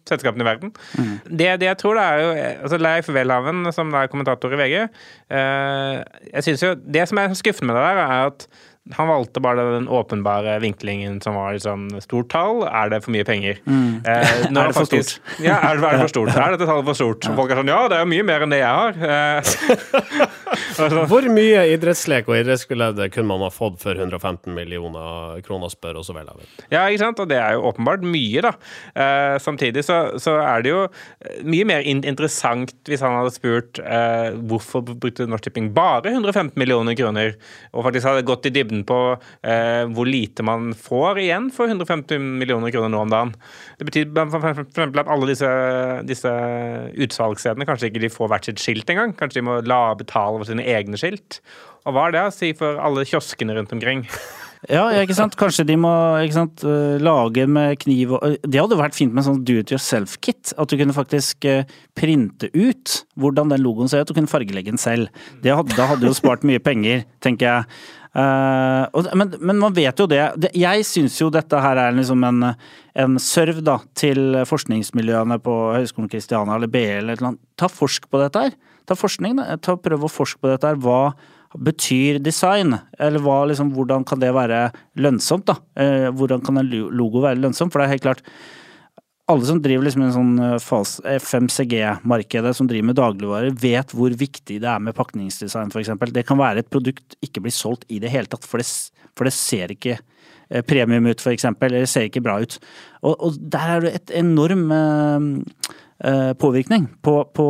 selskapene 0.09 0.45
i 0.45 0.50
verden. 0.50 0.74
Mm. 0.95 1.13
Det, 1.29 1.51
det 1.62 1.69
jeg 1.69 1.79
tror 1.83 2.00
det 2.00 2.07
er 2.07 2.24
jo 2.24 2.31
altså 2.48 2.81
Leif 2.81 3.12
Welhaven, 3.15 3.71
som 3.75 3.93
er 4.00 4.12
kommentator 4.12 4.55
i 4.55 4.59
VG 4.59 4.75
uh, 4.79 6.00
Jeg 6.33 6.45
synes 6.45 6.63
jo 6.63 6.71
Det 6.79 7.05
som 7.09 7.21
er 7.21 7.36
skuffende 7.38 7.71
med 7.71 7.79
det 7.79 7.86
der, 7.86 8.03
er 8.05 8.31
at 8.31 8.48
han 8.98 9.08
valgte 9.08 9.41
bare 9.43 9.63
den 9.75 9.88
åpenbare 9.88 10.55
vinklingen 10.63 11.19
som 11.22 11.36
var 11.38 11.53
liksom 11.53 11.88
stort 12.01 12.29
tall. 12.34 12.63
Er 12.65 12.89
det 12.89 13.03
for 13.05 13.12
mye 13.15 13.25
penger? 13.27 13.60
Eh, 13.65 13.67
Mm. 13.69 14.01
Er 14.05 14.67
det 14.72 14.74
for 14.75 14.86
stort? 14.89 15.19
Ja, 15.43 15.58
er 15.69 15.77
det, 15.77 15.84
er 15.86 15.98
det 15.98 16.01
for 16.08 16.13
stort? 16.13 16.29
Er 16.36 16.55
dette 16.55 16.65
tallet 16.65 16.86
for 16.88 16.98
stort? 16.98 17.27
Folk 17.38 17.51
er 17.51 17.60
sånn 17.62 17.69
Ja, 17.69 17.81
det 17.91 17.98
er 18.00 18.05
jo 18.05 18.10
mye 18.10 18.25
mer 18.25 18.46
enn 18.46 18.53
det 18.53 18.60
jeg 18.62 18.74
har. 18.79 18.93
Eh, 19.10 21.05
Hvor 21.10 21.25
mye 21.34 21.62
idrettslek 21.74 22.27
og 22.29 22.38
idrettsglede 22.39 23.10
kunne 23.13 23.27
man 23.29 23.43
ha 23.46 23.50
fått 23.53 23.79
for 23.84 23.98
115 24.00 24.53
millioner 24.55 25.39
kroner, 25.46 25.69
spør 25.72 26.00
også 26.01 26.15
vel 26.15 26.29
av. 26.31 26.39
Ja, 26.72 26.86
ikke 26.89 27.03
sant? 27.03 27.19
Og 27.24 27.29
det 27.29 27.38
er 27.39 27.58
jo 27.58 27.65
åpenbart 27.69 28.03
mye, 28.05 28.43
da. 28.46 28.53
Eh, 28.96 29.36
samtidig 29.43 29.84
så, 29.88 30.00
så 30.22 30.38
er 30.41 30.63
det 30.65 30.74
jo 30.74 30.81
eh, 30.88 31.41
mye 31.46 31.67
mer 31.69 31.86
in 31.88 32.01
interessant 32.08 32.74
hvis 32.89 33.03
han 33.05 33.17
hadde 33.19 33.34
spurt 33.36 33.81
eh, 33.84 34.31
hvorfor 34.50 34.86
brukte 34.89 35.27
Norsk 35.29 35.50
Tipping 35.50 35.69
bare 35.75 36.10
115 36.13 36.55
millioner 36.60 36.96
kroner, 36.98 37.36
og 37.74 37.86
faktisk 37.88 38.10
hadde 38.10 38.25
gått 38.27 38.48
i 38.50 38.53
dybden 38.55 38.78
på 38.88 39.00
eh, 39.15 39.86
hvor 39.93 40.09
lite 40.09 40.45
man 40.45 40.74
får 40.77 41.21
igjen 41.24 41.50
for 41.55 41.71
150 41.71 42.21
millioner 42.41 42.74
kroner 42.74 42.93
nå 42.93 43.03
om 43.05 43.13
dagen. 43.13 43.33
Det 43.79 43.88
betyr 43.89 44.12
f.eks. 44.25 44.62
at 44.86 45.01
alle 45.05 45.31
disse, 45.31 45.53
disse 46.09 46.36
utsalgsstedene 47.05 47.67
kanskje 47.69 47.91
ikke 47.91 48.03
de 48.05 48.13
får 48.13 48.31
hvert 48.33 48.51
sitt 48.51 48.63
skilt 48.63 48.91
engang. 48.93 49.15
Kanskje 49.19 49.41
de 49.41 49.48
må 49.50 49.59
la 49.67 49.81
betale 50.00 50.39
for 50.39 50.50
sine 50.50 50.67
egne 50.67 51.00
skilt. 51.00 51.41
Og 51.88 51.95
hva 51.95 52.07
er 52.07 52.15
det 52.15 52.27
å 52.27 52.36
si 52.36 52.53
for 52.57 52.79
alle 52.83 53.07
kioskene 53.07 53.55
rundt 53.57 53.75
omkring? 53.75 54.05
Ja, 54.67 54.89
ikke 55.00 55.15
sant. 55.15 55.38
Kanskje 55.39 55.63
de 55.69 55.77
må 55.79 55.89
sant, 56.36 56.65
eh, 56.67 56.98
lage 57.00 57.45
med 57.48 57.79
kniv 57.79 58.12
og 58.17 58.38
Det 58.43 58.59
hadde 58.59 58.75
vært 58.75 58.98
fint 58.98 59.13
med 59.13 59.24
en 59.24 59.29
sånn 59.29 59.45
do 59.48 59.55
it 59.62 59.71
yourself-kit. 59.71 60.51
At 60.59 60.67
du 60.67 60.75
kunne 60.75 60.95
faktisk 60.95 61.45
eh, 61.45 61.63
printe 61.95 62.50
ut 62.51 63.05
hvordan 63.15 63.53
den 63.53 63.63
logoen 63.63 63.88
ser 63.88 64.03
ut, 64.03 64.12
og 64.12 64.19
kunne 64.19 64.27
fargelegge 64.27 64.74
den 64.74 64.81
selv. 64.81 65.07
Hadde, 65.39 65.75
da 65.77 65.88
hadde 65.88 66.03
du 66.03 66.09
jo 66.12 66.17
spart 66.17 66.43
mye 66.43 66.59
penger, 66.59 67.05
tenker 67.24 67.48
jeg. 67.48 67.79
Og, 68.09 69.05
men, 69.13 69.35
men, 69.37 69.59
man 69.61 69.73
vet 69.75 69.99
jo 70.01 70.07
det. 70.09 70.49
jeg 70.57 70.85
syns 70.87 71.19
jo 71.21 71.27
dette 71.29 71.59
her 71.61 71.77
er 71.77 71.93
liksom 71.93 72.23
en, 72.25 72.47
en 72.97 73.19
serv 73.21 73.59
da, 73.61 73.75
til 73.93 74.39
forskningsmiljøene 74.49 75.37
på 75.45 75.57
Høgskolen 75.75 76.09
Kristiania 76.09 76.57
eller 76.57 76.71
BL 76.73 77.03
eller 77.03 77.13
et 77.13 77.21
eller 77.21 77.33
annet. 77.33 77.43
Ta 77.59 77.69
forsk 77.69 78.09
på 78.09 78.21
dette 78.23 78.47
her. 78.47 78.57
Ta 78.89 78.97
forskning, 78.97 79.37
da. 79.37 79.59
Ta 79.61 79.77
Prøv 79.77 80.07
å 80.07 80.11
forske 80.11 80.41
på 80.41 80.49
dette 80.49 80.71
her. 80.71 80.79
Hva 80.81 81.11
betyr 81.57 82.19
design? 82.21 82.75
Eller 83.01 83.21
hva, 83.23 83.43
liksom, 83.49 83.73
hvordan 83.75 84.05
kan 84.07 84.21
det 84.21 84.31
være 84.35 84.69
lønnsomt, 85.01 85.49
da? 85.49 85.59
Uh, 85.77 86.09
hvordan 86.17 86.41
kan 86.45 86.61
en 86.61 86.69
logo 86.69 87.23
være 87.25 87.41
lønnsomt? 87.41 87.73
For 87.73 87.81
det 87.81 87.87
er 87.87 87.95
helt 87.95 88.07
klart 88.07 88.25
alle 89.29 89.45
som 89.45 89.59
driver 89.62 89.86
liksom 89.86 90.03
en 90.05 90.13
sånn 90.15 90.31
eh, 90.41 91.17
FMCG-markedet, 91.19 92.53
som 92.57 92.69
driver 92.69 92.89
med 92.89 92.98
dagligvarer, 93.00 93.53
vet 93.62 93.93
hvor 93.95 94.13
viktig 94.17 94.59
det 94.63 94.69
er 94.69 94.81
med 94.83 94.98
pakningsdesign, 94.98 95.74
f.eks. 95.74 95.91
Det 96.15 96.25
kan 96.27 96.39
være 96.39 96.63
et 96.63 96.71
produkt 96.71 97.17
ikke 97.25 97.43
blir 97.45 97.53
solgt 97.53 97.86
i 97.93 98.01
det 98.01 98.12
hele 98.13 98.29
tatt, 98.31 98.48
for 98.48 98.62
det, 98.62 98.67
for 99.17 99.29
det 99.29 99.36
ser 99.38 99.75
ikke 99.75 99.98
eh, 100.00 100.63
premium 100.65 101.12
ut, 101.12 101.21
f.eks., 101.21 101.45
eller 101.51 101.77
det 101.83 101.91
ser 101.91 102.09
ikke 102.09 102.25
bra 102.25 102.39
ut. 102.41 102.57
Og, 103.03 103.13
og 103.13 103.39
der 103.53 103.75
er 103.75 103.86
det 103.86 103.93
et 104.00 104.15
enorm 104.24 104.65
eh, 104.74 106.33
påvirkning 106.39 106.89
på, 107.05 107.19
på 107.36 107.50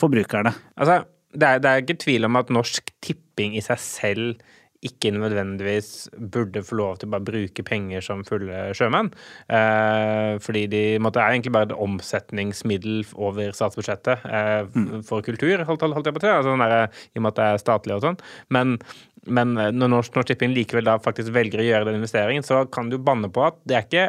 forbrukerne. 0.00 0.54
Altså, 0.80 1.02
det 1.36 1.48
er, 1.48 1.60
det 1.60 1.70
er 1.70 1.84
ikke 1.84 2.00
tvil 2.06 2.24
om 2.28 2.40
at 2.40 2.52
Norsk 2.54 2.88
Tipping 3.04 3.58
i 3.58 3.64
seg 3.64 3.82
selv 3.84 4.46
ikke 4.86 5.10
nødvendigvis 5.10 6.08
burde 6.32 6.62
få 6.62 6.76
lov 6.78 6.98
til 6.98 7.08
å 7.08 7.14
bare 7.16 7.26
bruke 7.26 7.64
penger 7.66 8.04
som 8.04 8.22
fulle 8.26 8.68
sjømenn. 8.78 9.10
Eh, 9.50 10.36
fordi 10.44 10.66
de 10.70 10.82
måtte, 11.02 11.22
er 11.22 11.34
egentlig 11.34 11.54
bare 11.56 11.70
et 11.70 11.74
omsetningsmiddel 11.74 13.02
over 13.18 13.50
statsbudsjettet 13.56 14.28
eh, 14.28 14.68
mm. 14.70 15.02
for 15.08 15.26
kultur, 15.26 15.64
holdt, 15.66 15.82
holdt, 15.82 16.06
jeg 16.06 16.14
på 16.14 16.22
til, 16.22 16.36
altså, 16.36 16.54
der, 16.62 17.02
i 17.10 17.18
og 17.18 17.26
med 17.26 17.32
at 17.34 17.40
det 17.40 17.48
er 17.48 17.64
statlig 17.64 17.98
og 17.98 18.06
sånn. 18.06 18.20
Men, 18.54 18.78
men 19.26 19.58
når 19.58 19.92
Norsk, 19.96 20.22
Tipping 20.28 20.54
likevel 20.54 20.86
da 20.86 20.96
faktisk 21.02 21.34
velger 21.34 21.64
å 21.64 21.66
gjøre 21.66 21.90
den 21.90 21.98
investeringen, 21.98 22.46
så 22.46 22.62
kan 22.70 22.92
du 22.92 23.00
banne 23.02 23.30
på 23.34 23.48
at 23.48 23.58
det 23.66 23.78
er 23.80 23.86
ikke 23.88 24.08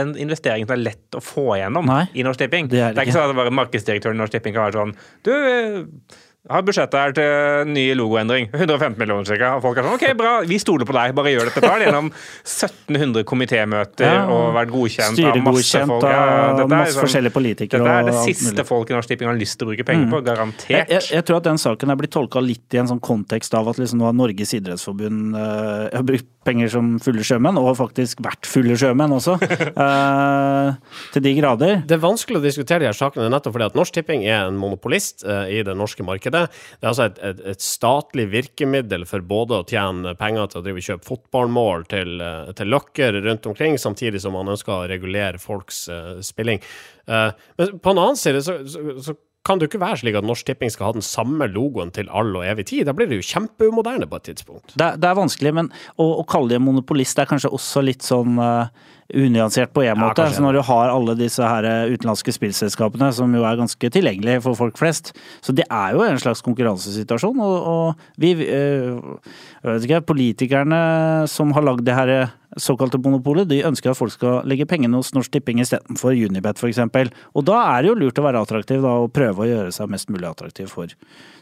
en 0.00 0.14
investering 0.22 0.64
som 0.64 0.76
er 0.76 0.82
lett 0.84 1.18
å 1.18 1.22
få 1.24 1.44
igjennom 1.56 1.88
Nei, 1.90 2.04
i 2.14 2.24
Norsk 2.24 2.44
Tipping. 2.44 2.70
Det 2.70 2.80
er, 2.80 2.94
det 2.94 3.02
er 3.02 3.08
ikke 3.08 3.18
sånn 3.18 3.32
at 3.32 3.38
bare 3.38 3.54
markedsdirektøren 3.58 4.16
i 4.16 4.22
Norsk 4.22 4.36
Tipping 4.36 4.54
kan 4.54 4.68
være 4.68 4.78
sånn 4.78 4.92
Du 5.26 5.32
har 6.48 6.62
budsjettet 6.64 6.96
her 6.96 7.12
til 7.16 7.68
ny 7.68 7.82
logoendring. 7.98 8.46
115 8.54 8.96
millioner 8.96 9.28
ca. 9.28 9.50
Og 9.58 9.64
folk 9.64 9.80
er 9.80 9.84
sånn 9.84 9.96
OK, 9.98 10.06
bra, 10.16 10.32
vi 10.48 10.56
stoler 10.62 10.88
på 10.88 10.94
deg, 10.96 11.12
bare 11.18 11.34
gjør 11.34 11.50
dette. 11.50 11.62
Tar 11.64 11.84
gjennom 11.84 12.08
1700 12.08 13.26
komitémøter 13.28 14.08
ja, 14.08 14.22
og 14.32 14.54
vært 14.56 14.72
godkjent 14.72 15.20
av 15.20 15.40
masse 15.44 15.82
folk. 15.90 16.06
Ja, 16.08 16.24
dette 16.56 16.68
masse 16.72 16.96
sånn, 16.96 17.04
forskjellige 17.04 17.36
politikere. 17.36 17.84
Dette 17.84 17.98
er 17.98 18.08
det 18.08 18.16
siste 18.24 18.64
folk 18.68 18.88
i 18.88 18.96
Norsk 18.96 19.12
Tipping 19.12 19.28
har 19.28 19.36
lyst 19.36 19.60
til 19.60 19.68
å 19.68 19.72
bruke 19.74 19.86
penger 19.90 20.08
mm. 20.08 20.14
på. 20.14 20.22
Garantert. 20.30 20.72
Jeg, 20.72 20.88
jeg, 20.88 21.06
jeg, 21.18 21.28
tror 21.28 21.42
at 21.42 21.50
den 21.50 21.60
saken 21.60 21.92
er 21.92 22.00
blitt 22.00 22.14
tolka 22.16 22.44
litt 22.44 22.76
i 22.76 22.80
en 22.80 22.88
sånn 22.88 23.02
kontekst 23.04 23.56
av 23.60 23.68
at 23.68 23.82
liksom 23.82 24.00
nå 24.00 24.08
har 24.08 24.16
Norges 24.16 24.56
idrettsforbund 24.56 25.36
uh, 25.36 25.90
har 25.92 26.06
brukt 26.08 26.28
penger 26.48 26.70
som 26.72 26.94
fulle 27.04 27.20
sjømenn, 27.26 27.58
og 27.60 27.74
faktisk 27.76 28.22
vært 28.24 28.48
fulle 28.48 28.78
sjømenn 28.80 29.12
også. 29.12 29.36
uh, 29.76 30.72
til 31.12 31.26
de 31.26 31.36
grader. 31.36 31.82
Det 31.84 31.98
er 31.98 32.02
vanskelig 32.02 32.40
å 32.40 32.44
diskutere 32.48 32.86
de 32.86 32.88
her 32.88 32.96
sakene 32.96 33.28
nettopp 33.28 33.58
fordi 33.58 33.68
at 33.68 33.76
Norsk 33.76 33.98
Tipping 33.98 34.24
er 34.24 34.46
en 34.46 34.56
monopolist 34.56 35.26
uh, 35.28 35.44
i 35.52 35.60
det 35.66 35.76
norske 35.76 36.06
markedet 36.06 36.29
markedet. 36.30 36.50
Det 36.80 36.86
er 36.86 36.90
altså 36.90 37.06
et, 37.08 37.18
et, 37.18 37.40
et, 37.52 37.60
statlig 37.60 38.26
virkemiddel 38.30 39.06
for 39.06 39.20
både 39.20 39.60
å 39.60 39.66
tjene 39.66 40.14
penger 40.18 40.50
til 40.50 40.60
å 40.60 40.64
drive 40.64 40.84
kjøpe 40.84 41.08
fotballmål 41.08 41.86
til, 41.90 42.20
eh, 42.20 42.52
til 42.56 42.70
løkker 42.70 43.20
rundt 43.24 43.46
omkring, 43.46 43.78
samtidig 43.78 44.20
som 44.20 44.34
man 44.36 44.48
ønsker 44.48 44.72
å 44.74 44.88
regulere 44.90 45.38
folks 45.38 45.88
uh, 45.88 46.20
spilling. 46.20 46.60
Uh, 47.08 47.32
men 47.58 47.78
på 47.80 47.92
en 47.92 48.00
annen 48.00 48.18
side 48.18 48.42
så, 48.44 48.60
så, 48.68 48.82
så 49.02 49.16
kan 49.46 49.56
det 49.56 49.64
jo 49.66 49.70
ikke 49.70 49.80
være 49.80 49.98
slik 50.02 50.16
at 50.18 50.26
Norsk 50.28 50.50
Tipping 50.50 50.72
skal 50.72 50.90
ha 50.90 50.94
den 50.98 51.04
samme 51.04 51.46
logoen 51.48 51.92
til 51.96 52.10
all 52.12 52.34
og 52.36 52.44
evig 52.44 52.66
tid. 52.68 52.84
Da 52.88 52.92
blir 52.96 53.08
det 53.08 53.22
jo 53.22 53.24
kjempeumoderne 53.24 54.08
på 54.10 54.18
et 54.20 54.26
tidspunkt. 54.28 54.74
Det, 54.76 54.88
det 55.00 55.08
er 55.08 55.16
vanskelig, 55.16 55.52
men 55.56 55.70
å, 55.96 56.10
å 56.20 56.24
kalle 56.28 56.52
det 56.52 56.60
monopolist 56.60 57.18
er 57.18 57.28
kanskje 57.30 57.52
også 57.56 57.80
litt 57.86 58.04
sånn 58.04 58.36
uh, 58.36 58.68
unyansert 59.16 59.72
på 59.72 59.86
en 59.88 59.96
måte. 60.02 60.26
Så 60.34 60.44
når 60.44 60.58
du 60.58 60.62
har 60.68 60.92
alle 60.92 61.16
disse 61.18 61.40
her 61.40 61.66
eh, 61.66 61.94
utenlandske 61.94 62.34
spillselskapene, 62.36 63.08
som 63.16 63.32
jo 63.34 63.46
er 63.48 63.58
ganske 63.58 63.92
tilgjengelige 63.96 64.42
for 64.44 64.58
folk 64.58 64.76
flest, 64.78 65.14
så 65.40 65.56
det 65.56 65.64
er 65.66 65.96
jo 65.96 66.04
en 66.04 66.20
slags 66.20 66.44
konkurransesituasjon. 66.44 67.40
Og, 67.40 67.56
og 67.72 68.20
vi, 68.20 68.34
uh, 68.44 69.00
vet 69.64 69.88
ikke, 69.88 70.04
politikerne 70.12 70.82
som 71.32 71.56
har 71.56 71.64
lagd 71.64 71.88
det 71.88 71.96
her 71.96 72.14
såkalte 72.58 72.98
monopolet, 72.98 73.48
de 73.48 73.60
ønsker 73.66 73.92
at 73.92 73.98
folk 73.98 74.14
skal 74.14 74.46
legge 74.48 74.66
pengene 74.68 74.98
hos 74.98 75.12
Norsk 75.14 75.32
Tipping 75.36 75.60
istedenfor 75.62 76.16
Unibet 76.16 76.58
f.eks. 76.58 76.80
Og 77.38 77.46
da 77.46 77.58
er 77.76 77.84
det 77.84 77.92
jo 77.92 77.98
lurt 78.00 78.18
å 78.18 78.24
være 78.26 78.42
attraktiv 78.42 78.82
da, 78.82 78.96
og 79.04 79.12
prøve 79.14 79.44
å 79.44 79.48
gjøre 79.48 79.74
seg 79.74 79.90
mest 79.92 80.10
mulig 80.10 80.26
attraktiv 80.26 80.70
for 80.72 80.90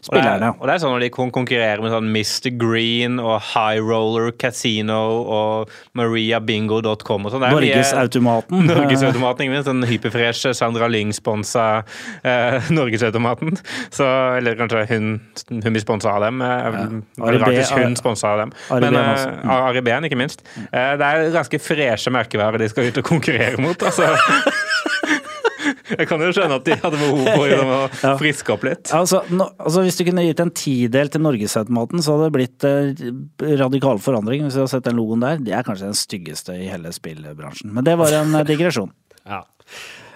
spillerne. 0.05 0.35
Og 0.35 0.41
det 0.41 0.47
er, 0.47 0.59
og 0.59 0.69
det 0.69 0.75
er 0.75 0.83
sånn 0.83 0.93
når 0.95 1.05
de 1.05 1.09
konkurrerer 1.15 1.83
med 1.83 1.93
sånn 1.95 2.11
Mr. 2.13 2.51
Green 2.59 3.17
og 3.23 3.39
High 3.51 3.81
Roller 3.83 4.29
Casino 4.39 4.99
og 5.23 5.73
mariabingo.com 5.97 7.25
og 7.27 7.33
sånn. 7.33 7.47
Norgesautomaten. 7.57 8.69
Norgesautomaten, 8.69 9.45
ikke 9.45 9.55
minst. 9.55 9.69
Den 9.69 9.89
hyperfreshe 9.89 10.53
Sandra 10.57 10.89
Lyng-sponsa 10.91 11.67
eh, 12.21 12.69
Norgesautomaten. 12.77 13.57
Så, 13.89 14.05
eller 14.37 14.59
kanskje 14.59 14.85
hun, 14.93 15.11
hun 15.49 15.65
blir 15.65 15.83
sponsa 15.83 16.13
av 16.17 16.27
dem. 16.27 16.43
Eh, 16.45 16.69
ja. 16.69 17.33
Rart 17.39 17.57
hvis 17.57 17.73
hun 17.73 17.97
sponsa 17.99 18.35
av 18.35 18.45
dem. 18.45 18.55
Men 18.85 18.99
eh, 19.01 19.57
Ari 19.57 19.83
Behn, 19.85 20.05
ikke 20.05 20.19
minst. 20.19 20.45
Uh, 20.69 20.98
det 20.99 21.07
er 21.09 21.31
ganske 21.33 21.59
freshe 21.63 22.13
merkevarer 22.13 22.61
de 22.61 22.69
skal 22.71 22.89
ut 22.89 22.99
og 23.01 23.07
konkurrere 23.07 23.59
mot. 23.61 23.87
altså. 23.89 24.09
Jeg 25.89 26.05
kan 26.09 26.21
jo 26.21 26.29
skjønne 26.33 26.57
at 26.59 26.65
de 26.67 26.75
hadde 26.77 26.99
behov 26.99 27.23
for 27.33 27.53
å 27.65 28.11
friske 28.19 28.53
opp 28.53 28.65
litt. 28.67 28.91
Altså, 28.95 29.21
no, 29.33 29.49
altså, 29.57 29.83
Hvis 29.85 29.97
du 29.99 30.03
kunne 30.07 30.23
gitt 30.27 30.41
en 30.43 30.53
tidel 30.55 31.09
til 31.11 31.23
Norgesautomaten, 31.25 32.03
så 32.05 32.15
hadde 32.15 32.27
det 32.27 32.35
blitt 32.35 32.67
eh, 32.67 33.55
radikal 33.59 34.01
forandring. 34.01 34.45
Hvis 34.45 34.57
du 34.57 34.61
hadde 34.61 34.73
sett 34.75 34.85
den 34.85 34.99
logoen 34.99 35.25
der. 35.25 35.41
Det 35.43 35.55
er 35.55 35.65
kanskje 35.65 35.89
den 35.89 35.97
styggeste 35.97 36.55
i 36.57 36.69
hele 36.69 36.93
spillbransjen. 36.95 37.73
Men 37.75 37.87
det 37.87 37.97
var 37.99 38.13
en 38.21 38.37
eh, 38.39 38.45
digresjon. 38.47 38.93
ja. 39.25 39.43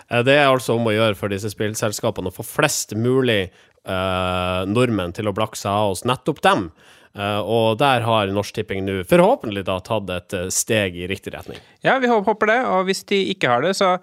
Eh, 0.09 0.23
det 0.25 0.37
er 0.37 0.49
altså 0.49 0.77
om 0.77 0.89
å 0.89 0.95
gjøre 0.95 1.17
for 1.19 1.33
disse 1.33 1.51
spillselskapene 1.53 2.31
å 2.31 2.35
få 2.35 2.45
flest 2.45 2.95
mulig 2.99 3.41
eh, 3.47 4.61
nordmenn 4.69 5.15
til 5.15 5.29
å 5.29 5.35
blakke 5.35 5.59
seg 5.59 5.71
av 5.71 5.95
oss 5.95 6.05
nettopp 6.07 6.43
dem. 6.45 6.67
Uh, 7.13 7.46
og 7.46 7.77
der 7.77 8.01
har 8.01 8.32
Norsk 8.34 8.55
Tipping 8.58 8.82
nå 8.88 9.03
forhåpentlig 9.05 9.62
da 9.67 9.75
tatt 9.86 10.10
et 10.10 10.34
uh, 10.34 10.48
steg 10.53 10.96
i 10.98 11.05
riktig 11.10 11.36
retning. 11.36 11.60
Ja, 11.86 12.00
vi 12.01 12.10
håper 12.10 12.50
det. 12.50 12.60
Og 12.65 12.88
hvis 12.88 13.03
de 13.10 13.20
ikke 13.36 13.51
har 13.51 13.62
det, 13.62 13.75
så 13.77 14.00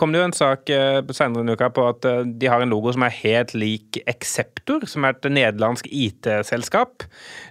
kom 0.00 0.14
det 0.14 0.22
jo 0.22 0.28
en 0.30 0.36
sak 0.36 0.72
uh, 0.72 1.02
senere 1.10 1.42
denne 1.42 1.58
uka 1.58 1.68
på 1.76 1.84
at 1.90 2.08
de 2.24 2.48
har 2.48 2.64
en 2.64 2.72
logo 2.72 2.94
som 2.94 3.04
er 3.04 3.18
helt 3.20 3.52
lik 3.52 4.00
Exceptor, 4.08 4.86
som 4.88 5.04
er 5.04 5.12
et 5.12 5.28
nederlandsk 5.28 5.90
IT-selskap. 5.90 7.04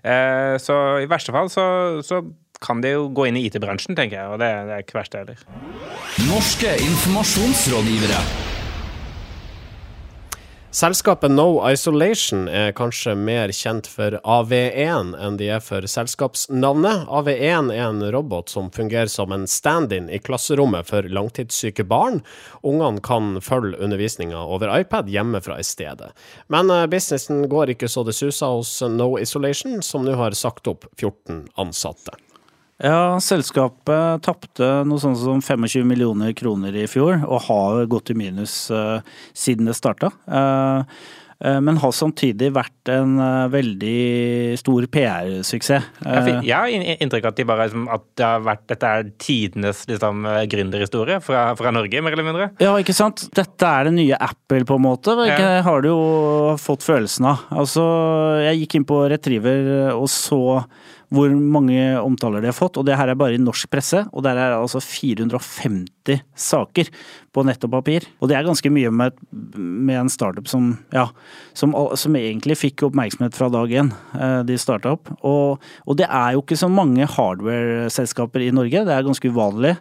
så 0.03 0.77
i 1.01 1.10
verste 1.10 1.34
fall 1.36 1.50
så, 1.51 1.65
så 2.05 2.22
kan 2.63 2.82
de 2.82 2.93
jo 2.96 3.05
gå 3.13 3.27
inn 3.29 3.38
i 3.38 3.46
IT-bransjen, 3.48 3.96
tenker 3.98 4.20
jeg, 4.20 4.32
og 4.34 4.41
det, 4.41 4.50
det 4.70 4.77
er 4.77 4.86
ikke 4.86 4.98
verst 4.98 5.17
heller. 5.20 5.46
Norske 6.29 6.74
informasjonsrådgivere. 6.88 8.52
Selskapet 10.73 11.29
No 11.31 11.61
Isolation 11.69 12.47
er 12.49 12.71
kanskje 12.73 13.11
mer 13.13 13.51
kjent 13.53 13.85
for 13.85 14.15
AV1 14.25 15.11
enn 15.21 15.35
de 15.37 15.51
er 15.53 15.61
for 15.61 15.85
selskapsnavnet. 15.85 17.03
AV1 17.13 17.69
er 17.75 17.83
en 17.91 18.01
robot 18.15 18.49
som 18.49 18.71
fungerer 18.73 19.11
som 19.13 19.29
en 19.35 19.45
stand-in 19.45 20.09
i 20.09 20.17
klasserommet 20.17 20.89
for 20.89 21.05
langtidssyke 21.05 21.85
barn. 21.85 22.23
Ungene 22.65 23.05
kan 23.05 23.37
følge 23.45 23.77
undervisninga 23.85 24.41
over 24.41 24.73
iPad 24.79 25.13
hjemmefra 25.13 25.59
i 25.61 25.69
stedet. 25.69 26.09
Men 26.49 26.73
eh, 26.73 26.87
businessen 26.89 27.45
går 27.53 27.75
ikke 27.77 27.93
så 27.93 28.01
det 28.09 28.17
suser 28.17 28.57
hos 28.57 28.79
No 28.97 29.11
Isolation, 29.21 29.77
som 29.85 30.09
nå 30.09 30.17
har 30.17 30.33
sagt 30.33 30.73
opp 30.73 30.89
14 30.97 31.51
ansatte. 31.53 32.17
Ja, 32.83 33.15
selskapet 33.23 34.25
tapte 34.25 34.69
noe 34.83 34.99
sånt 34.99 35.21
som 35.21 35.39
25 35.39 35.87
millioner 35.87 36.33
kroner 36.35 36.75
i 36.75 36.87
fjor, 36.91 37.21
og 37.23 37.45
har 37.47 37.83
gått 37.91 38.11
i 38.11 38.17
minus 38.19 38.67
uh, 38.75 38.99
siden 39.31 39.69
det 39.69 39.77
starta. 39.79 40.11
Uh, 40.27 40.83
men 41.43 41.75
har 41.81 41.91
samtidig 41.91 42.53
vært 42.55 42.87
en 42.93 43.17
veldig 43.51 44.53
stor 44.61 44.85
PR-suksess. 44.87 45.89
Jeg 46.45 46.53
har 46.55 46.69
inntrykk 47.03 47.25
av 47.25 47.33
at, 47.33 47.39
de 47.41 47.45
bare, 47.49 47.65
liksom, 47.67 47.89
at 47.91 48.05
det 48.21 48.29
vært, 48.45 48.63
dette 48.71 48.91
er 48.95 49.09
tidenes 49.19 49.81
liksom, 49.89 50.23
gründerhistorie 50.53 51.17
fra, 51.25 51.41
fra, 51.59 51.73
Norge, 51.75 51.99
mer 52.05 52.15
eller 52.15 52.29
mindre. 52.29 52.47
Ja, 52.63 52.77
ikke 52.79 52.95
sant. 52.95 53.25
Dette 53.35 53.67
er 53.67 53.89
det 53.89 53.95
nye 53.97 54.21
Apple, 54.23 54.63
på 54.69 54.79
en 54.79 54.85
måte. 54.85 55.17
Ikke? 55.25 55.51
Ja. 55.57 55.65
Har 55.67 55.83
du 55.83 55.89
jo 55.89 56.07
fått 56.63 56.87
følelsen 56.87 57.27
av. 57.33 57.43
Altså, 57.51 57.83
jeg 58.45 58.63
gikk 58.63 58.79
inn 58.79 58.87
på 58.87 59.03
Retriever 59.11 59.91
og 59.97 60.07
så 60.13 60.43
hvor 61.13 61.34
mange 61.38 61.79
omtaler 62.01 62.41
de 62.41 62.50
har 62.50 62.58
fått. 62.58 62.79
Og 62.79 62.88
det 62.88 62.98
her 62.98 63.12
er 63.12 63.17
bare 63.20 63.38
i 63.38 63.41
norsk 63.41 63.70
presse, 63.72 64.03
og 64.12 64.25
der 64.25 64.39
er 64.39 64.55
altså 64.58 64.82
450 64.82 66.24
saker 66.34 66.89
på 67.34 67.46
nett 67.46 67.63
og 67.65 67.74
papir. 67.75 68.08
Og 68.20 68.29
det 68.29 68.38
er 68.38 68.48
ganske 68.48 68.72
mye 68.74 68.91
med, 68.93 69.20
med 69.32 70.00
en 70.01 70.12
startup 70.12 70.50
som, 70.50 70.74
ja, 70.93 71.08
som, 71.58 71.75
som, 72.00 72.17
egentlig 72.17 72.58
fikk 72.60 72.88
oppmerksomhet 72.89 73.38
fra 73.38 73.50
dag 73.53 73.74
én 73.74 73.91
eh, 74.17 74.39
de 74.48 74.58
starta 74.62 74.96
opp. 74.98 75.12
Og, 75.22 75.62
og 75.86 76.00
det 76.00 76.10
er 76.10 76.34
jo 76.36 76.43
ikke 76.43 76.60
så 76.60 76.72
mange 76.72 77.10
hardware-selskaper 77.10 78.48
i 78.48 78.53
Norge, 78.55 78.86
det 78.88 78.96
er 78.96 79.05
ganske 79.05 79.34
uvanlig. 79.34 79.77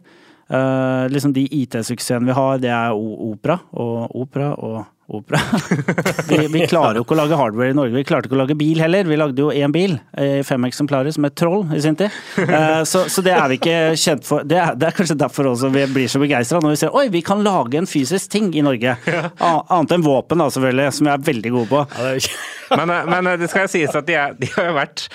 Uh, 0.53 1.09
liksom 1.09 1.33
De 1.33 1.47
IT-suksessene 1.62 2.29
vi 2.29 2.35
har, 2.37 2.59
det 2.61 2.69
er 2.69 2.93
Opera 2.93 3.55
og 3.73 4.11
Opera 4.21 4.51
og 4.61 4.83
Opera. 5.19 5.40
vi, 6.31 6.38
vi, 6.52 6.64
klarer 6.71 6.99
jo 6.99 7.04
ikke 7.04 7.16
å 7.16 7.21
lage 7.23 7.38
hardware 7.38 7.75
i 7.75 7.76
Norge. 7.76 7.97
Vi 7.97 8.04
klarte 8.09 8.31
ikke 8.31 8.38
å 8.38 8.42
lage 8.42 8.57
bil 8.59 8.81
heller. 8.83 9.09
Vi 9.09 9.19
lagde 9.21 9.45
jo 9.45 9.50
én 9.52 9.75
bil 9.75 9.99
i 10.19 10.31
fem 10.47 10.64
eksemplarer 10.69 11.14
som 11.14 11.26
et 11.28 11.37
troll 11.38 11.66
i 11.76 11.83
sin 11.85 11.99
tid. 11.99 12.14
Uh, 12.38 12.83
så, 12.88 13.04
så, 13.12 13.25
det 13.25 13.35
er 13.37 13.50
vi 13.52 13.59
ikke 13.61 13.76
kjent 14.00 14.26
for. 14.28 14.47
Det 14.49 14.59
er, 14.61 14.78
det 14.78 14.88
er 14.88 14.97
kanskje 14.97 15.19
derfor 15.21 15.52
også 15.52 15.73
vi 15.75 15.85
blir 15.92 16.11
så 16.11 16.23
begeistra 16.23 16.62
når 16.62 16.75
vi 16.75 16.81
ser 16.85 16.97
oi, 16.97 17.07
vi 17.12 17.25
kan 17.26 17.45
lage 17.45 17.81
en 17.81 17.88
fysisk 17.88 18.33
ting 18.33 18.50
i 18.57 18.64
Norge. 18.64 18.97
Annet 19.42 19.97
enn 19.97 20.07
våpen, 20.07 20.40
da, 20.40 20.49
selvfølgelig, 20.52 20.88
som 20.97 21.11
jeg 21.11 21.19
er 21.19 21.28
veldig 21.28 21.54
god 21.59 21.71
på. 21.73 21.85
men, 22.78 22.97
eh, 22.97 23.12
men, 23.12 23.31
det 23.40 23.50
skal 23.52 23.71
sies 23.71 23.95
at 23.99 24.09
de, 24.09 24.19
er, 24.19 24.37
de 24.38 24.50
har 24.57 24.71
jo 24.71 24.76
vært 24.81 25.07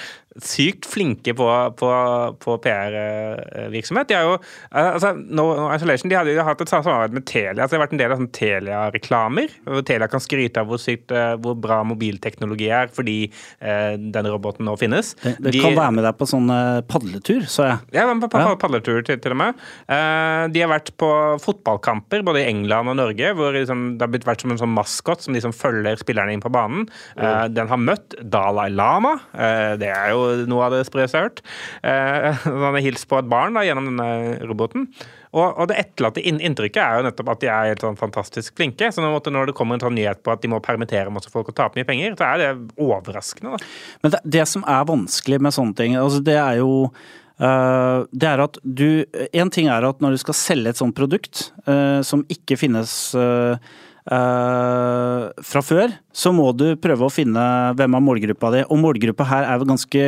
sykt 0.43 0.87
flinke 0.89 1.33
på, 1.37 1.47
på, 1.79 1.91
på 2.43 2.57
PR-virksomhet. 2.63 4.09
De 4.09 4.17
har 4.17 4.25
jo 4.27 4.35
altså, 4.69 5.13
no, 5.17 5.47
Isolation 5.73 6.11
de 6.11 6.17
hadde 6.17 6.35
jo 6.35 6.45
hatt 6.45 6.61
et 6.63 6.71
samarbeid 6.71 7.15
med 7.17 7.25
Telia. 7.29 7.63
altså 7.63 7.75
Det 7.75 7.79
har 7.79 7.85
vært 7.85 7.95
en 7.95 8.01
del 8.01 8.13
av 8.13 8.21
sånn 8.21 8.31
Telia-reklamer. 8.37 9.55
hvor 9.65 9.85
Telia 9.87 10.09
kan 10.11 10.23
skryte 10.23 10.61
av 10.61 10.69
hvor, 10.71 10.81
sykt, 10.81 11.13
eh, 11.15 11.33
hvor 11.41 11.57
bra 11.59 11.79
mobilteknologi 11.87 12.69
er 12.73 12.91
fordi 12.93 13.17
eh, 13.27 13.97
denne 13.97 14.33
roboten 14.33 14.67
nå 14.67 14.77
finnes. 14.79 15.13
Det, 15.23 15.37
det 15.41 15.55
de, 15.55 15.63
kan 15.63 15.77
være 15.77 15.97
med 15.97 16.07
deg 16.07 16.19
på 16.19 16.29
sånn 16.29 16.51
eh, 16.53 16.81
padletur, 16.87 17.47
så 17.49 17.67
jeg. 17.71 17.81
Ja, 17.97 18.07
på, 18.07 18.29
padletur 18.61 19.01
til, 19.07 19.19
til, 19.23 19.35
og 19.35 19.41
med. 19.41 19.65
Eh, 19.89 20.43
de 20.53 20.63
har 20.63 20.71
vært 20.71 20.93
på 20.99 21.11
fotballkamper 21.43 22.25
både 22.27 22.43
i 22.43 22.49
England 22.51 22.93
og 22.93 22.99
Norge, 22.99 23.33
hvor 23.37 23.55
liksom, 23.55 23.89
det 23.97 24.07
har 24.07 24.29
vært 24.31 24.45
som 24.45 24.53
en 24.53 24.61
sånn 24.61 24.75
maskot 24.75 25.25
som 25.25 25.37
liksom 25.37 25.55
følger 25.55 25.99
spillerne 26.01 26.35
inn 26.35 26.43
på 26.43 26.53
banen. 26.53 26.87
Eh, 27.17 27.45
den 27.53 27.69
har 27.71 27.81
møtt 27.81 28.17
Dalai 28.21 28.69
Lama. 28.73 29.17
Eh, 29.33 29.73
det 29.81 29.91
er 29.93 30.13
jo 30.13 30.26
noe 30.49 30.65
av 30.67 30.75
det 30.75 30.85
sprøeste 30.87 31.17
jeg 31.17 31.23
har 31.23 31.29
hørt. 31.29 31.43
Eh, 31.83 32.43
han 32.47 32.65
har 32.67 32.83
hilst 32.83 33.07
på 33.09 33.19
et 33.19 33.29
barn 33.29 33.57
da, 33.57 33.65
gjennom 33.67 33.91
denne 33.91 34.47
roboten. 34.47 34.87
Og, 35.35 35.45
og 35.45 35.67
det 35.69 35.77
etterlatte 35.81 36.23
inntrykket 36.23 36.79
er 36.81 36.97
jo 36.97 37.07
nettopp 37.07 37.33
at 37.33 37.43
de 37.43 37.51
er 37.51 37.69
helt 37.73 37.83
sånn 37.83 37.99
fantastisk 37.99 38.55
flinke. 38.57 38.89
Så 38.93 39.03
når 39.03 39.51
det 39.51 39.57
kommer 39.57 39.77
en 39.77 39.85
sånn 39.85 39.97
nyhet 39.97 40.23
på 40.25 40.33
at 40.33 40.43
de 40.43 40.51
må 40.51 40.61
permittere 40.63 41.13
masse 41.13 41.31
folk 41.33 41.51
og 41.51 41.57
tape 41.57 41.79
mye 41.79 41.87
penger, 41.87 42.17
så 42.17 42.31
er 42.31 42.43
det 42.43 42.49
overraskende. 42.81 43.57
Da. 43.57 43.71
Men 44.03 44.15
det, 44.15 44.23
det 44.39 44.47
som 44.49 44.65
er 44.67 44.89
vanskelig 44.89 45.41
med 45.43 45.55
sånne 45.55 45.77
ting, 45.77 45.97
altså 45.99 46.23
det 46.25 46.39
er 46.41 46.59
jo 46.63 46.73
Uh, 47.37 48.09
det 48.17 48.25
er 48.25 48.41
at 48.41 48.55
du 48.65 49.05
En 49.29 49.51
ting 49.53 49.67
er 49.69 49.85
at 49.85 49.99
når 50.01 50.15
du 50.15 50.21
skal 50.23 50.33
selge 50.33 50.71
et 50.73 50.79
sånt 50.79 50.95
produkt 50.97 51.51
uh, 51.69 52.01
som 52.01 52.23
ikke 52.33 52.57
finnes 52.57 52.89
uh, 53.13 53.61
Uh, 54.07 55.27
fra 55.43 55.59
før, 55.65 55.91
så 56.15 56.31
må 56.31 56.53
du 56.55 56.77
prøve 56.79 57.03
å 57.07 57.11
finne 57.11 57.41
hvem 57.75 57.97
av 57.97 58.03
målgruppa 58.05 58.51
di. 58.53 58.61
Og 58.71 58.79
målgruppa 58.79 59.27
her 59.27 59.47
er 59.49 59.65
ganske 59.67 60.03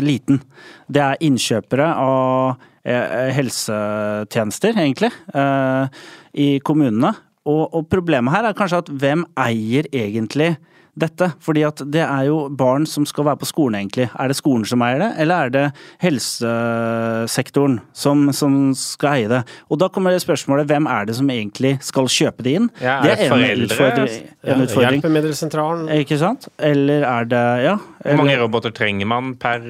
liten. 0.00 0.40
Det 0.88 1.02
er 1.04 1.20
innkjøpere 1.28 1.90
av 2.00 2.54
uh, 2.56 3.28
helsetjenester, 3.36 4.78
egentlig, 4.80 5.12
uh, 5.36 5.84
i 6.32 6.56
kommunene. 6.64 7.12
Og, 7.42 7.64
og, 7.74 7.86
problemet 7.90 8.32
her 8.32 8.48
er 8.48 8.56
kanskje 8.56 8.84
at 8.84 8.92
hvem 9.02 9.26
eier 9.42 9.88
egentlig 9.90 10.54
dette. 10.98 11.30
Fordi 11.40 11.64
at 11.64 11.80
det 11.92 12.02
er 12.04 12.26
jo 12.28 12.48
barn 12.52 12.84
som 12.88 13.06
skal 13.08 13.26
være 13.30 13.40
på 13.42 13.48
skolen, 13.48 13.78
egentlig. 13.80 14.08
Er 14.12 14.28
det 14.28 14.36
skolen 14.38 14.66
som 14.68 14.82
eier 14.84 15.00
det, 15.00 15.10
eller 15.24 15.46
er 15.46 15.54
det 15.54 15.64
helsesektoren 16.04 17.78
som, 17.96 18.26
som 18.36 18.58
skal 18.78 19.16
eie 19.16 19.30
det? 19.32 19.42
Og 19.72 19.80
da 19.80 19.88
kommer 19.92 20.12
det 20.12 20.22
spørsmålet 20.24 20.68
hvem 20.70 20.88
er 20.90 21.08
det 21.08 21.16
som 21.18 21.32
egentlig 21.32 21.78
skal 21.84 22.10
kjøpe 22.12 22.44
det 22.46 22.56
inn? 22.60 22.68
Ja, 22.82 22.98
er 23.00 23.08
det, 23.08 23.16
det 23.22 23.30
er 23.30 23.46
en 23.46 23.66
utfordring. 23.66 24.20
En 24.42 24.66
utfordring. 24.66 25.00
Hjelpemiddelsentralen. 25.00 25.88
Ikke 26.02 26.20
sant? 26.20 26.48
Eller 26.58 27.08
er 27.08 27.32
det 27.32 27.42
Ja. 27.62 27.78
Hvor 28.02 28.18
mange 28.18 28.38
roboter 28.40 28.72
trenger 28.74 29.06
man 29.06 29.36
per 29.38 29.62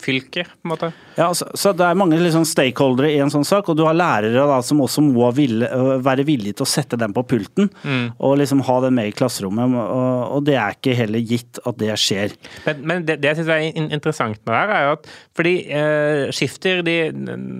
fylke, 0.00 0.44
på 0.44 0.66
en 0.66 0.72
måte? 0.72 0.92
Ja, 1.16 1.28
altså, 1.28 1.46
så 1.54 1.72
Det 1.72 1.84
er 1.86 1.94
mange 1.94 2.18
liksom, 2.20 2.44
stakeholdere 2.44 3.12
i 3.12 3.18
en 3.22 3.30
sånn 3.32 3.46
sak, 3.46 3.68
og 3.68 3.76
du 3.78 3.84
har 3.86 3.96
lærere 3.96 4.46
da, 4.48 4.58
som 4.62 4.80
også 4.84 5.04
må 5.04 5.30
ville, 5.36 5.68
være 6.04 6.26
villige 6.26 6.58
til 6.58 6.66
å 6.66 6.70
sette 6.70 6.98
dem 7.00 7.14
på 7.16 7.24
pulten. 7.28 7.70
Mm. 7.84 8.16
Og 8.18 8.36
liksom 8.40 8.64
ha 8.66 8.80
den 8.84 8.96
med 8.98 9.10
i 9.10 9.14
klasserommet. 9.16 9.76
Og, 9.76 10.36
og, 10.36 10.44
det 10.46 10.56
er 10.60 10.65
ikke 10.74 10.96
heller 10.98 11.22
gitt 11.22 11.60
at 11.68 11.78
det 11.80 11.94
skjer. 12.00 12.34
Men, 12.66 12.82
men 12.90 13.06
det, 13.06 13.18
det 13.22 13.30
jeg 13.30 13.38
syns 13.40 13.52
er 13.54 13.66
interessant 13.84 14.40
med 14.42 14.52
det 14.52 14.60
her, 14.60 14.72
er 14.74 14.86
jo 14.86 14.94
at 14.96 15.08
fordi 15.36 15.54
eh, 15.78 16.22
Skifter, 16.34 16.82
de, 16.86 16.96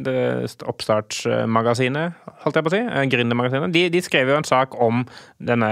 de 0.06 0.16
oppstartsmagasinet, 0.66 2.16
holdt 2.44 2.58
jeg 2.58 2.66
på 2.66 2.72
å 2.72 2.74
si, 2.74 2.82
eh, 2.82 3.06
Gründermagasinet, 3.12 3.74
de, 3.76 3.86
de, 3.92 4.02
skrev 4.04 4.32
jo 4.32 4.40
en 4.40 4.48
sak 4.48 4.74
om 4.82 5.04
denne, 5.38 5.70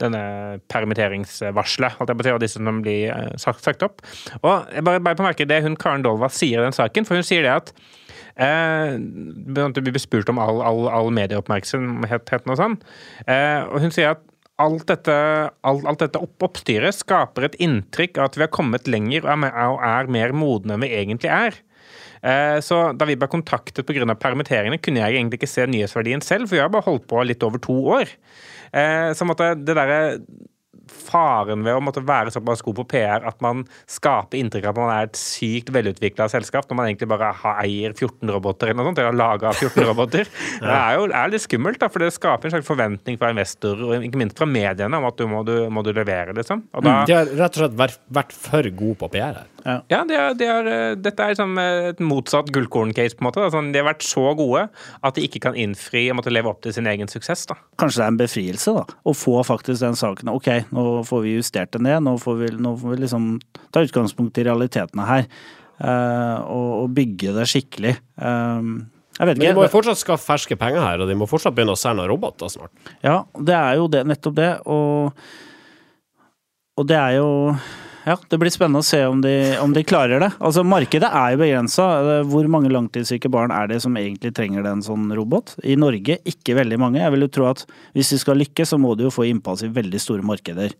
denne 0.00 0.24
permitteringsvarselet, 0.72 1.98
holdt 2.00 2.12
jeg 2.12 2.20
på 2.20 2.26
å 2.26 2.28
si, 2.28 2.34
og 2.34 2.42
disse 2.44 2.62
som 2.62 2.82
blir 2.84 3.14
eh, 3.14 3.30
sagt, 3.40 3.64
sagt 3.66 3.86
opp. 3.86 4.04
Og 4.42 4.68
jeg 4.74 4.84
bare, 4.86 5.04
bare 5.04 5.18
på 5.18 5.26
merke 5.26 5.48
det 5.48 5.62
hun 5.66 5.78
Karen 5.78 6.06
Dolva 6.06 6.30
sier 6.32 6.62
i 6.62 6.68
den 6.68 6.76
saken, 6.76 7.08
for 7.08 7.18
hun 7.18 7.26
sier 7.26 7.46
det 7.46 7.56
at 7.60 7.74
Eh, 8.38 8.94
du 8.98 9.80
blir 9.82 9.98
spurt 9.98 10.28
om 10.30 10.38
all, 10.38 10.60
all, 10.62 10.84
all 10.94 11.08
medieoppmerksomheten 11.14 12.52
og 12.52 12.60
sånn. 12.60 12.76
Eh, 13.26 13.66
og 13.66 13.82
hun 13.82 13.94
sier 13.94 14.14
at 14.14 14.22
alt 14.58 14.88
dette, 14.90 15.14
alt, 15.62 15.86
alt 15.86 16.02
dette 16.02 16.20
opp, 16.22 16.36
oppstyret 16.48 16.96
skaper 16.96 17.46
et 17.46 17.56
inntrykk 17.62 18.18
av 18.18 18.28
at 18.28 18.38
vi 18.38 18.44
har 18.44 18.52
kommet 18.54 18.90
lenger 18.90 19.24
og 19.24 19.46
er, 19.46 19.56
og 19.70 19.80
er 19.86 20.12
mer 20.18 20.34
modne 20.36 20.74
enn 20.74 20.84
vi 20.84 20.92
egentlig 20.98 21.30
er. 21.30 21.58
Eh, 22.26 22.58
så 22.64 22.80
da 22.98 23.06
vi 23.06 23.16
ble 23.18 23.30
kontaktet 23.30 23.86
pga. 23.86 24.06
permitteringene, 24.18 24.80
kunne 24.82 25.04
jeg 25.04 25.14
egentlig 25.14 25.38
ikke 25.38 25.50
se 25.50 25.66
nyhetsverdien 25.70 26.24
selv, 26.24 26.48
for 26.48 26.58
vi 26.58 26.62
har 26.62 26.72
bare 26.74 26.88
holdt 26.88 27.06
på 27.10 27.22
litt 27.22 27.42
over 27.46 27.62
to 27.62 27.76
år. 27.98 28.10
Eh, 28.72 29.10
så 29.14 29.26
måtte 29.28 29.54
det 29.54 29.78
derre 29.78 30.18
faren 30.90 31.64
ved 31.66 31.76
å 31.76 31.82
måtte 31.84 32.02
være 32.06 32.32
såpass 32.34 32.62
god 32.64 32.78
på 32.80 32.86
PR 32.94 33.26
at 33.28 33.40
man 33.44 33.64
skaper 33.90 34.38
inntrykk 34.38 34.68
av 34.68 34.76
at 34.76 34.80
man 34.82 34.92
er 34.94 35.08
et 35.08 35.18
sykt 35.18 35.72
velutvikla 35.74 36.28
selskap, 36.32 36.68
når 36.68 36.78
man 36.78 36.90
egentlig 36.90 37.10
bare 37.10 37.32
eier 37.62 37.94
14 37.94 38.32
roboter 38.34 38.70
eller 38.70 38.80
noe 38.80 38.90
sånt, 38.90 39.02
eller 39.02 39.12
har 39.12 39.18
laga 39.18 39.52
14 39.54 39.88
roboter. 39.88 40.30
Det 40.68 40.74
er 40.74 40.96
jo 40.98 41.06
er 41.08 41.30
litt 41.32 41.44
skummelt, 41.44 41.78
da, 41.80 41.88
for 41.92 42.02
det 42.02 42.10
skaper 42.14 42.48
en 42.48 42.52
slags 42.56 42.66
forventning 42.66 43.18
fra 43.20 43.30
investor, 43.32 43.78
og 43.84 44.04
ikke 44.04 44.20
minst 44.20 44.38
fra 44.38 44.48
mediene, 44.48 44.98
om 44.98 45.06
at 45.08 45.18
du 45.18 45.24
må, 45.30 45.42
du, 45.46 45.54
må 45.72 45.82
du 45.86 45.92
levere, 45.96 46.34
liksom. 46.36 46.64
Og 46.76 46.84
da, 46.84 46.98
de 47.08 47.16
har 47.16 47.30
rett 47.30 47.56
og 47.56 47.62
slett 47.62 47.78
vært, 47.78 48.00
vært 48.18 48.34
for 48.36 48.68
gode 48.78 48.98
på 49.00 49.10
PR 49.14 49.40
her. 49.40 49.46
Ja, 49.64 49.76
ja 49.90 50.00
de 50.08 50.16
har, 50.16 50.34
de 50.38 50.48
har, 50.48 50.68
dette 50.98 51.24
er 51.24 51.34
liksom 51.34 51.58
et 51.60 52.02
motsatt 52.04 52.50
gullkorn-case, 52.54 53.16
på 53.18 53.24
en 53.24 53.28
måte. 53.28 53.46
Sånn, 53.52 53.72
de 53.74 53.82
har 53.82 53.88
vært 53.90 54.06
så 54.06 54.24
gode 54.38 54.66
at 55.04 55.18
de 55.18 55.24
ikke 55.26 55.42
kan 55.48 55.58
innfri 55.58 56.06
og 56.12 56.20
måtte 56.20 56.32
leve 56.32 56.50
opp 56.50 56.62
til 56.64 56.74
sin 56.76 56.88
egen 56.90 57.10
suksess. 57.10 57.46
da. 57.50 57.58
Kanskje 57.80 58.02
det 58.02 58.06
er 58.06 58.14
en 58.14 58.20
befrielse, 58.20 58.74
da. 58.78 58.98
Å 59.08 59.16
få 59.16 59.38
faktisk 59.46 59.84
den 59.84 59.98
saken 59.98 60.30
Ok, 60.32 60.48
nå 60.74 60.77
får 61.08 61.24
vi 61.24 61.36
justert 61.36 61.72
det 61.74 61.82
ned. 61.84 62.02
Nå 62.06 62.16
får 62.22 62.38
vi, 62.42 62.50
nå 62.58 62.74
får 62.80 62.94
vi 62.94 63.00
liksom 63.04 63.32
ta 63.74 63.82
utgangspunkt 63.86 64.38
i 64.40 64.46
realitetene 64.48 65.08
her. 65.08 65.26
Uh, 65.78 66.38
og, 66.50 66.70
og, 66.82 66.86
bygge 66.96 67.34
det 67.36 67.44
skikkelig. 67.46 67.92
Uh, 68.18 68.82
Men 69.22 69.38
de 69.38 69.52
må 69.54 69.66
jo 69.66 69.72
fortsatt 69.72 70.00
skaffe 70.00 70.26
ferske 70.26 70.58
penger 70.58 70.82
her, 70.82 71.04
og 71.04 71.10
de 71.10 71.14
må 71.18 71.28
fortsatt 71.30 71.54
begynne 71.54 71.76
å 71.76 71.78
selge 71.78 72.06
roboter 72.10 72.50
snart. 72.50 72.74
Ja, 73.04 73.20
det 73.38 73.54
er 73.54 73.78
jo 73.78 73.86
det, 73.92 74.02
nettopp 74.10 74.38
det. 74.38 74.50
Og, 74.66 75.12
og 76.78 76.88
det 76.90 76.98
er 76.98 77.18
jo 77.20 77.28
ja, 78.08 78.16
det 78.32 78.38
blir 78.40 78.52
spennende 78.52 78.80
å 78.80 78.86
se 78.86 79.00
om 79.06 79.20
de, 79.24 79.32
om 79.62 79.74
de 79.76 79.82
klarer 79.86 80.22
det. 80.22 80.30
Altså, 80.40 80.64
Markedet 80.66 81.08
er 81.08 81.34
jo 81.34 81.40
begrensa. 81.42 81.86
Hvor 82.28 82.48
mange 82.50 82.72
langtidssyke 82.72 83.30
barn 83.32 83.52
er 83.54 83.68
det 83.70 83.82
som 83.84 83.96
egentlig 84.00 84.32
trenger 84.36 84.66
en 84.70 84.84
sånn 84.84 85.10
robot? 85.16 85.58
I 85.62 85.76
Norge 85.80 86.18
ikke 86.28 86.56
veldig 86.58 86.80
mange. 86.80 87.02
Jeg 87.02 87.14
vil 87.14 87.26
jo 87.26 87.32
tro 87.38 87.48
at 87.50 87.66
hvis 87.96 88.14
de 88.14 88.20
skal 88.22 88.40
lykkes, 88.40 88.72
så 88.72 88.80
må 88.80 88.94
de 88.96 89.06
jo 89.08 89.12
få 89.14 89.28
innpass 89.28 89.66
i 89.66 89.72
veldig 89.72 90.00
store 90.02 90.24
markeder. 90.26 90.72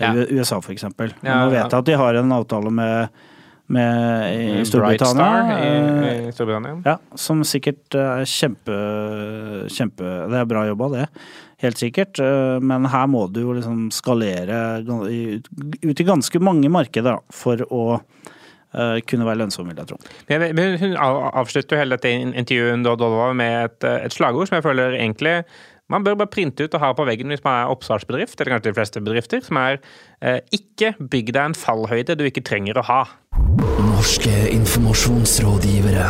Ja. 0.00 0.14
USA 0.30 0.62
for 0.64 0.72
eksempel. 0.72 1.12
Ja, 1.20 1.42
Nå 1.42 1.52
vet 1.52 1.66
jeg 1.66 1.78
at 1.82 1.88
de 1.90 1.98
har 2.00 2.16
en 2.16 2.32
avtale 2.32 2.72
med 2.72 3.22
med, 3.72 4.34
i 4.34 4.64
Storbritannia. 4.68 5.28
I, 5.58 5.70
i 5.70 6.26
eh, 6.26 6.32
Storbritannia. 6.34 6.74
Ja, 6.86 6.98
som 7.18 7.44
sikkert 7.46 7.94
er 7.96 8.26
kjempe, 8.28 8.76
kjempe 9.72 10.10
Det 10.32 10.42
er 10.42 10.50
bra 10.50 10.66
jobba, 10.68 10.90
det 10.96 11.06
helt 11.62 11.80
sikkert. 11.80 12.18
Eh, 12.18 12.58
men 12.62 12.88
her 12.90 13.08
må 13.10 13.26
du 13.32 13.42
jo 13.44 13.56
liksom 13.56 13.86
skalere 13.94 14.82
ut 14.82 16.00
i 16.02 16.08
ganske 16.08 16.42
mange 16.42 16.70
markeder 16.72 17.20
for 17.34 17.62
å 17.68 17.82
eh, 17.98 18.98
kunne 19.08 19.26
være 19.28 19.42
lønnsom, 19.44 19.70
vil 19.70 19.82
jeg 19.82 19.92
tro. 19.92 20.00
Men 20.30 20.78
hun 20.82 20.96
avslutter 20.98 21.76
jo 21.76 21.82
hele 21.82 21.98
dette 21.98 22.14
intervjuet 22.42 23.36
med 23.38 23.58
et, 23.66 23.90
et, 23.92 24.14
slagord 24.14 24.50
som 24.50 24.58
jeg 24.58 24.66
føler 24.66 24.98
egentlig 24.98 25.42
man 25.90 26.06
bør 26.06 26.18
bare 26.22 26.32
printe 26.32 26.64
ut 26.64 26.76
og 26.76 26.82
ha 26.82 26.92
på 26.96 27.06
veggen 27.08 27.32
hvis 27.32 27.44
man 27.44 27.62
er 27.62 27.72
oppstartsbedrift, 27.72 28.40
eller 28.40 28.54
kanskje 28.54 28.70
de 28.70 28.78
fleste 28.78 29.04
bedrifter, 29.04 29.42
som 29.44 29.58
er 29.60 29.80
eh, 30.22 30.40
ikke 30.54 30.94
bygg 31.00 31.34
deg 31.34 31.50
en 31.50 31.58
fallhøyde 31.58 32.18
du 32.18 32.24
ikke 32.28 32.44
trenger 32.46 32.80
å 32.80 32.86
ha. 32.88 33.02
Norske 33.82 34.34
informasjonsrådgivere. 34.54 36.06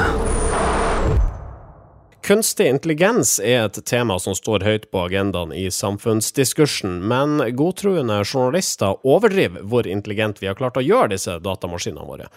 Kunstig 2.23 2.69
intelligens 2.69 3.41
er 3.41 3.65
et 3.65 3.79
tema 3.87 4.15
som 4.23 4.37
står 4.39 4.63
høyt 4.63 4.85
på 4.95 5.01
agendaen 5.09 5.51
i 5.59 5.65
samfunnsdiskursen, 5.75 7.01
men 7.11 7.43
godtruende 7.59 8.21
journalister 8.23 8.95
overdriver 9.03 9.65
hvor 9.67 9.89
intelligent 9.91 10.39
vi 10.39 10.47
har 10.47 10.55
klart 10.55 10.79
å 10.79 10.85
gjøre 10.87 11.11
disse 11.17 11.35
datamaskinene 11.43 12.07
våre. 12.07 12.29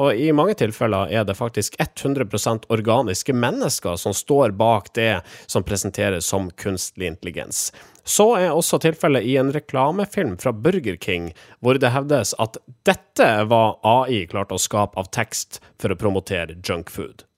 Og 0.00 0.16
i 0.16 0.30
mange 0.32 0.54
tilfeller 0.62 1.12
er 1.12 1.26
det 1.28 1.36
faktisk 1.36 1.76
100% 1.76 2.64
organiske 2.72 3.36
mennesker 3.36 4.00
som 4.00 4.16
står 4.16 4.56
bak 4.56 4.88
det 4.96 5.20
som 5.44 5.66
presenteres 5.68 6.24
som 6.24 6.48
kunstig 6.48 7.12
intelligens. 7.12 7.66
Så 8.00 8.30
er 8.40 8.48
også 8.48 8.80
tilfellet 8.80 9.28
i 9.28 9.36
en 9.36 9.52
reklamefilm 9.52 10.38
fra 10.40 10.54
Burger 10.56 10.96
King, 10.96 11.34
hvor 11.60 11.76
det 11.76 11.92
hevdes 11.92 12.32
at 12.40 12.56
dette 12.88 13.28
var 13.52 13.76
AI 13.84 14.24
klart 14.24 14.56
å 14.56 14.62
skape 14.70 14.96
av 15.04 15.12
tekst 15.12 15.60
for 15.76 15.92
å 15.92 16.00
promotere 16.00 16.56
junkfood. 16.64 17.28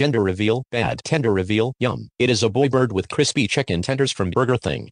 Gender 0.00 0.22
reveal, 0.22 0.64
bad. 0.72 1.02
Tender 1.04 1.30
reveal, 1.30 1.74
yum. 1.78 2.08
It 2.18 2.30
is 2.30 2.42
a 2.42 2.48
boy 2.48 2.70
bird 2.70 2.90
with 2.90 3.10
crispy 3.10 3.46
chicken 3.46 3.82
tenders 3.82 4.10
from 4.10 4.30
Burger 4.30 4.56
Thing. 4.56 4.88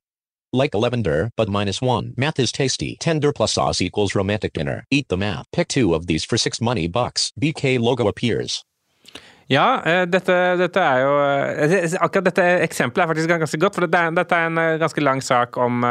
Like 0.52 0.74
a 0.74 0.76
lavender, 0.76 1.30
but 1.34 1.48
minus 1.48 1.80
one. 1.80 2.12
Math 2.18 2.38
is 2.38 2.52
tasty. 2.52 2.98
Tender 3.00 3.32
plus 3.32 3.54
sauce 3.54 3.80
equals 3.80 4.14
romantic 4.14 4.52
dinner. 4.52 4.84
Eat 4.90 5.08
the 5.08 5.16
math. 5.16 5.46
Pick 5.50 5.68
two 5.68 5.94
of 5.94 6.08
these 6.08 6.26
for 6.26 6.36
six 6.36 6.60
money 6.60 6.88
bucks. 6.88 7.32
BK 7.40 7.80
logo 7.80 8.06
appears. 8.06 8.62
Ja, 9.48 9.80
eh, 9.80 10.02
dette, 10.04 10.34
dette 10.60 10.80
er 10.84 10.98
jo 11.00 11.12
eh, 11.24 11.94
Akkurat 12.04 12.26
dette 12.26 12.44
eksempelet 12.66 13.06
er 13.06 13.08
faktisk 13.08 13.30
ganske 13.32 13.60
godt. 13.62 13.78
For 13.78 13.86
dette 13.86 14.02
er, 14.04 14.12
dette 14.12 14.40
en 14.44 14.60
eh, 14.60 14.74
ganske 14.80 15.00
lang 15.00 15.22
sak 15.24 15.56
om, 15.56 15.86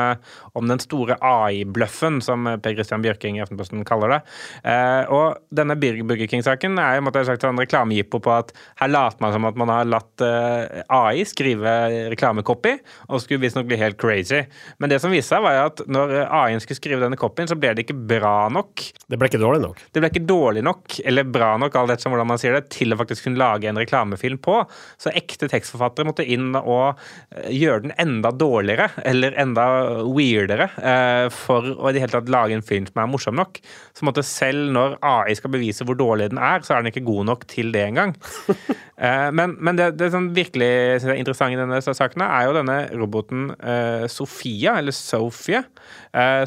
om 0.53 0.69
den 0.69 0.81
store 0.81 1.17
AI-bløffen, 1.25 2.19
som 2.21 2.45
Per 2.61 2.75
Christian 2.77 3.01
Bjørking 3.01 3.39
i 3.39 3.41
Aftenposten 3.41 3.81
kaller 3.87 4.13
det. 4.13 4.19
Og 5.13 5.37
denne 5.53 5.75
Burger 5.79 6.29
King-saken 6.29 6.77
er 6.81 6.97
jo 6.97 7.05
en 7.05 7.25
sagt, 7.27 7.45
en 7.47 7.61
reklamejippo 7.61 8.19
på 8.23 8.33
at 8.33 8.53
her 8.81 8.91
later 8.91 9.23
man 9.23 9.33
som 9.33 9.47
at 9.49 9.57
man 9.59 9.71
har 9.71 9.89
latt 9.89 10.23
AI 10.23 11.25
skrive 11.29 11.73
reklamecopy, 12.13 12.75
og 13.09 13.21
skulle 13.23 13.41
visstnok 13.41 13.69
bli 13.69 13.79
helt 13.81 13.99
crazy. 14.01 14.43
Men 14.81 14.91
det 14.91 15.01
som 15.01 15.13
viste 15.13 15.33
seg, 15.35 15.45
var 15.45 15.71
at 15.71 15.81
når 15.89 16.15
AI-en 16.25 16.61
skulle 16.63 16.79
skrive 16.79 17.01
denne 17.03 17.19
copyen, 17.19 17.49
så 17.49 17.57
ble 17.57 17.73
det 17.77 17.87
ikke 17.87 17.97
bra 18.13 18.35
nok. 18.53 18.85
Det 19.07 19.17
ble 19.19 19.31
ikke 19.31 19.41
dårlig 19.41 19.63
nok? 19.65 19.81
Det 19.93 20.03
ble 20.03 20.11
ikke 20.13 20.25
dårlig 20.29 20.65
nok, 20.67 20.99
eller 21.05 21.29
bra 21.37 21.53
nok, 21.61 21.77
alt 21.81 21.95
etter 21.97 22.13
hvordan 22.13 22.31
man 22.33 22.41
sier 22.41 22.57
det, 22.57 22.65
til 22.73 22.93
å 22.93 22.99
faktisk 23.01 23.27
kunne 23.27 23.41
lage 23.41 23.46
lage 23.47 23.71
en 23.71 23.79
reklamefilm 23.79 24.39
på. 24.43 24.59
Så 25.01 25.13
ekte 25.15 25.49
tekstforfattere 25.51 26.07
måtte 26.07 26.25
inn 26.27 26.51
og 26.59 26.99
eh, 27.31 27.49
gjøre 27.55 27.87
den 27.87 27.95
enda 28.01 28.31
dårligere, 28.35 28.89
eller 29.07 29.37
enda 29.39 29.67
weirdere, 30.05 30.69
eh, 30.77 31.25
for 31.33 31.71
å 31.73 31.89
i 31.89 31.95
det 31.95 32.03
hele 32.03 32.15
tatt 32.17 32.31
lage 32.33 32.57
en 32.57 32.65
film 32.65 32.87
som 32.89 33.03
er 33.03 33.11
morsom 33.11 33.39
nok. 33.39 33.61
Så 33.97 34.07
måtte 34.07 34.25
selv 34.27 34.71
når 34.75 34.99
AI 35.05 35.37
skal 35.37 35.53
bevise 35.55 35.87
hvor 35.87 35.97
dårlig 35.99 36.31
den 36.33 36.41
er, 36.41 36.63
så 36.65 36.75
er 36.75 36.83
den 36.83 36.91
ikke 36.93 37.07
god 37.07 37.31
nok 37.31 37.47
til 37.51 37.73
det 37.75 37.87
engang. 37.87 38.15
Eh, 38.97 39.27
men, 39.31 39.55
men 39.61 39.77
det, 39.79 39.91
det 39.99 40.11
som 40.13 40.31
virkelig 40.35 40.67
er 40.97 41.15
interessant 41.15 41.53
i 41.53 41.59
denne 41.59 41.81
saken 41.85 42.25
er 42.25 42.47
jo 42.47 42.55
denne 42.57 42.77
roboten 42.97 43.51
Sofia, 44.11 44.77
eller 44.79 44.95
Sophie, 44.95 45.61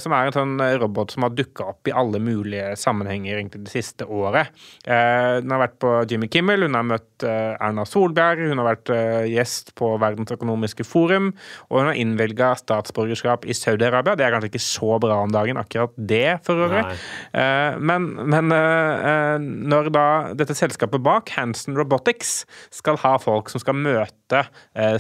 som 0.03 0.13
er 0.15 0.29
en 0.29 0.35
sånn 0.35 0.63
robot 0.81 1.13
som 1.15 1.25
har 1.25 1.33
dukka 1.35 1.67
opp 1.73 1.89
i 1.89 1.95
alle 1.95 2.19
mulige 2.23 2.73
sammenhenger 2.81 3.37
egentlig 3.37 3.63
det 3.67 3.73
siste 3.73 4.07
året. 4.09 4.51
Hun 4.85 5.53
har 5.53 5.63
vært 5.63 5.77
på 5.83 5.93
Jimmy 6.11 6.29
Kimmel, 6.33 6.65
hun 6.67 6.77
har 6.79 6.87
møtt 6.87 7.25
eh, 7.27 7.55
Erna 7.61 7.85
Solberg, 7.89 8.43
hun 8.51 8.61
har 8.61 8.69
vært 8.71 8.93
eh, 8.95 9.29
gjest 9.31 9.73
på 9.79 9.93
Verdens 10.03 10.33
økonomiske 10.35 10.87
forum, 10.87 11.31
og 11.69 11.81
hun 11.81 11.91
har 11.91 11.99
innvelga 12.01 12.53
statsborgerskap 12.61 13.47
i 13.49 13.57
Saudi-Arabia. 13.57 14.17
Det 14.19 14.27
er 14.27 14.35
kanskje 14.35 14.53
ikke 14.53 14.63
så 14.65 14.99
bra 15.03 15.21
om 15.25 15.35
dagen, 15.35 15.61
akkurat 15.61 15.95
det, 15.97 16.41
for 16.47 16.67
øvrig. 16.67 16.85
Eh, 17.37 17.79
men, 17.79 18.11
men 18.31 18.55
når 19.71 19.93
da 19.95 20.07
dette 20.39 20.57
selskapet 20.59 21.03
bak, 21.05 21.31
Hansen 21.37 21.79
Robotics, 21.79 22.40
skal 22.75 23.01
ha 23.05 23.17
folk 23.23 23.51
som 23.53 23.63
skal 23.63 23.79
møte 23.79 24.45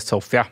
Sofia 0.03 0.47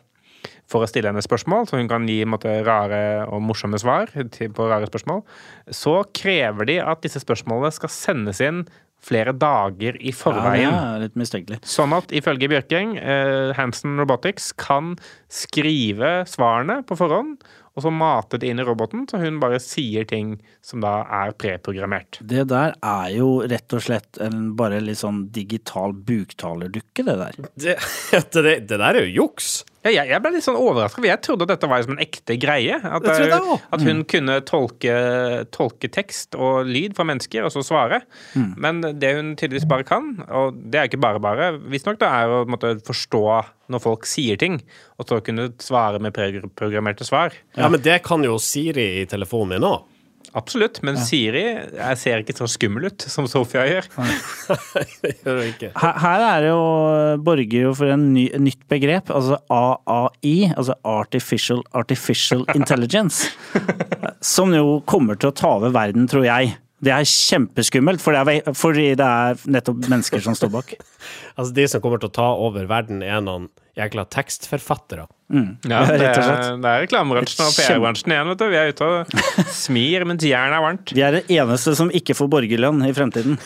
for 0.69 0.85
å 0.85 0.89
stille 0.89 1.11
henne 1.11 1.25
spørsmål, 1.25 1.69
så 1.69 1.79
hun 1.81 1.89
kan 1.91 2.05
gi 2.09 2.21
måte, 2.29 2.61
rare 2.67 3.25
og 3.33 3.41
morsomme 3.45 3.81
svar 3.81 4.13
på 4.13 4.69
rare 4.69 4.89
spørsmål, 4.91 5.23
så 5.73 6.03
krever 6.17 6.69
de 6.69 6.77
at 6.85 7.01
disse 7.05 7.23
spørsmålene 7.25 7.73
skal 7.75 7.93
sendes 7.93 8.43
inn 8.45 8.67
flere 9.05 9.33
dager 9.37 9.95
i 10.03 10.11
forveien. 10.15 10.75
Ja, 10.75 10.97
litt 10.99 11.15
mistenkelig. 11.19 11.61
Sånn 11.67 11.95
at 11.95 12.11
ifølge 12.15 12.51
Bjørking, 12.51 12.97
eh, 12.99 13.55
Hansen 13.57 13.95
Robotics 14.01 14.51
kan 14.59 14.97
skrive 15.31 16.27
svarene 16.27 16.81
på 16.85 16.99
forhånd, 16.99 17.39
og 17.79 17.85
så 17.85 17.93
matet 17.95 18.43
inn 18.43 18.59
i 18.59 18.67
roboten, 18.67 19.05
så 19.07 19.21
hun 19.23 19.39
bare 19.39 19.61
sier 19.63 20.07
ting 20.09 20.35
som 20.65 20.83
da 20.83 21.05
er 21.21 21.31
preprogrammert. 21.39 22.19
Det 22.19 22.49
der 22.51 22.75
er 22.75 23.13
jo 23.15 23.29
rett 23.47 23.77
og 23.77 23.85
slett 23.87 24.19
en 24.25 24.51
bare 24.59 24.81
litt 24.83 24.99
sånn 24.99 25.29
digital 25.35 25.95
buktalerdukke, 25.95 27.07
det 27.07 27.17
der. 27.23 27.39
Det, 27.55 27.77
det, 28.35 28.57
det 28.67 28.81
der 28.83 28.89
er 28.91 29.05
jo 29.07 29.23
juks! 29.23 29.61
Ja, 29.89 30.03
jeg, 30.03 30.11
jeg, 30.13 30.21
ble 30.21 30.33
litt 30.35 30.45
sånn 30.45 30.59
overraska, 30.59 31.01
for 31.01 31.09
jeg 31.09 31.21
trodde 31.25 31.47
at 31.47 31.53
dette 31.55 31.69
var 31.71 31.85
som 31.85 31.95
en 31.95 32.03
ekte 32.03 32.37
greie. 32.41 32.77
At, 32.77 33.07
eh, 33.09 33.35
at 33.57 33.85
hun 33.85 34.03
mm. 34.03 34.07
kunne 34.13 34.39
tolke, 34.49 34.97
tolke, 35.55 35.89
tekst 35.93 36.37
og 36.37 36.69
lyd 36.69 36.97
fra 36.99 37.07
mennesker, 37.09 37.47
og 37.47 37.55
så 37.55 37.65
svare. 37.65 38.03
Mm. 38.37 38.51
Men 38.61 38.83
det 39.01 39.15
hun 39.17 39.33
tydeligvis 39.39 39.69
bare 39.71 39.87
kan, 39.89 40.13
og 40.29 40.59
det 40.69 40.83
er 40.83 40.91
ikke 40.91 41.01
bare 41.03 41.23
bare, 41.23 41.53
visstnok 41.73 42.01
det 42.03 42.11
er 42.11 42.35
å 42.35 42.43
måtte, 42.51 42.77
forstå 42.85 43.25
når 43.73 43.85
folk 43.85 44.09
sier 44.09 44.39
ting, 44.41 44.61
og 45.01 45.09
så 45.09 45.23
kunne 45.25 45.51
svare 45.63 46.01
med 46.03 46.15
preprogrammerte 46.17 47.07
svar. 47.09 47.37
Ja, 47.57 47.71
men 47.73 47.81
det 47.85 48.03
kan 48.07 48.25
jo 48.25 48.37
Siri 48.43 48.91
i 49.03 49.07
telefonen 49.09 49.57
min 49.57 49.69
òg. 49.69 49.87
Absolutt, 50.37 50.83
men 50.85 50.99
ja. 50.99 51.05
Siri 51.07 51.43
jeg 51.47 51.99
ser 52.01 52.23
ikke 52.23 52.37
så 52.37 52.49
skummel 52.51 52.91
ut 52.91 53.05
som 53.09 53.29
Sofia 53.31 53.65
gjør. 53.69 53.89
her, 55.25 55.99
her, 56.03 56.25
er 56.29 56.45
det 56.45 56.51
jo 56.51 56.63
borger 57.25 57.69
jo 57.69 57.75
for 57.79 57.95
en 57.95 58.09
ny, 58.13 58.27
nytt 58.43 58.61
begrep, 58.71 59.13
altså 59.15 59.41
AAI, 59.49 60.53
altså 60.55 60.77
Artificial 60.89 61.63
Artificial 61.79 62.45
Intelligence, 62.59 63.31
som 64.21 64.53
jo 64.57 64.81
kommer 64.89 65.19
til 65.19 65.33
å 65.33 65.37
ta 65.37 65.55
over 65.57 65.73
verden, 65.75 66.09
tror 66.11 66.29
jeg. 66.29 66.57
Det 66.85 66.93
er 66.95 67.07
kjempeskummelt, 67.11 68.03
for 68.03 68.15
det 68.15 68.39
er, 68.39 68.53
fordi 68.55 68.91
det 68.99 69.07
er 69.07 69.41
nettopp 69.51 69.89
mennesker 69.91 70.23
som 70.23 70.37
står 70.39 70.53
bak. 70.53 70.75
altså 71.39 71.55
De 71.57 71.65
som 71.71 71.83
kommer 71.83 72.03
til 72.03 72.11
å 72.11 72.17
ta 72.21 72.29
over 72.39 72.69
verden, 72.71 73.03
er 73.03 73.23
noen 73.25 73.49
jækla 73.79 74.05
tekstforfattere. 74.15 75.09
Mm. 75.33 75.51
Ja, 75.71 75.83
det 75.91 76.07
er, 76.13 76.55
det 76.63 76.71
er 76.71 76.85
reklamebransjen 76.87 77.45
og 77.47 77.59
PR-bransjen 77.59 78.15
igjen. 78.15 78.31
vet 78.33 78.41
du. 78.43 78.47
Vi 78.53 78.61
er 78.61 78.73
ute 78.73 78.89
og 78.89 79.19
smir 79.65 80.07
mens 80.09 80.27
jernet 80.27 80.59
er 80.59 80.65
varmt. 80.65 80.95
Vi 80.95 81.05
er 81.05 81.19
det 81.19 81.27
eneste 81.35 81.75
som 81.79 81.93
ikke 81.95 82.17
får 82.19 82.31
borgerlønn 82.37 82.87
i 82.87 82.95
fremtiden. 82.97 83.39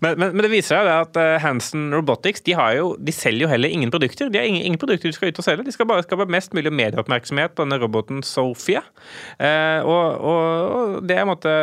Men, 0.00 0.18
men, 0.18 0.34
men, 0.34 0.44
det 0.44 0.50
viser 0.52 0.76
seg 0.78 0.90
at 0.92 1.18
uh, 1.18 1.36
Hansen 1.42 1.88
Robotics 1.94 2.44
de, 2.46 2.54
jo, 2.76 2.92
de, 3.02 3.14
selger 3.14 3.46
jo 3.46 3.50
heller 3.50 3.72
ingen 3.72 3.92
produkter. 3.92 4.30
De 4.32 4.40
har 4.40 4.46
ingen, 4.48 4.64
ingen, 4.64 4.80
produkter 4.80 5.10
de 5.10 5.16
skal 5.16 5.32
ut 5.32 5.40
og 5.40 5.46
selge. 5.46 5.66
De 5.66 5.74
skal 5.74 5.88
bare 5.90 6.04
skape 6.06 6.28
mest 6.30 6.54
mulig 6.56 6.72
medieoppmerksomhet 6.74 7.56
på 7.56 7.66
denne 7.66 7.80
roboten 7.82 8.22
Sophia. 8.26 8.82
Eh, 9.38 9.82
og, 9.82 10.28
og, 10.30 10.98
det 11.08 11.16
er 11.16 11.24
en 11.24 11.32
måte 11.32 11.54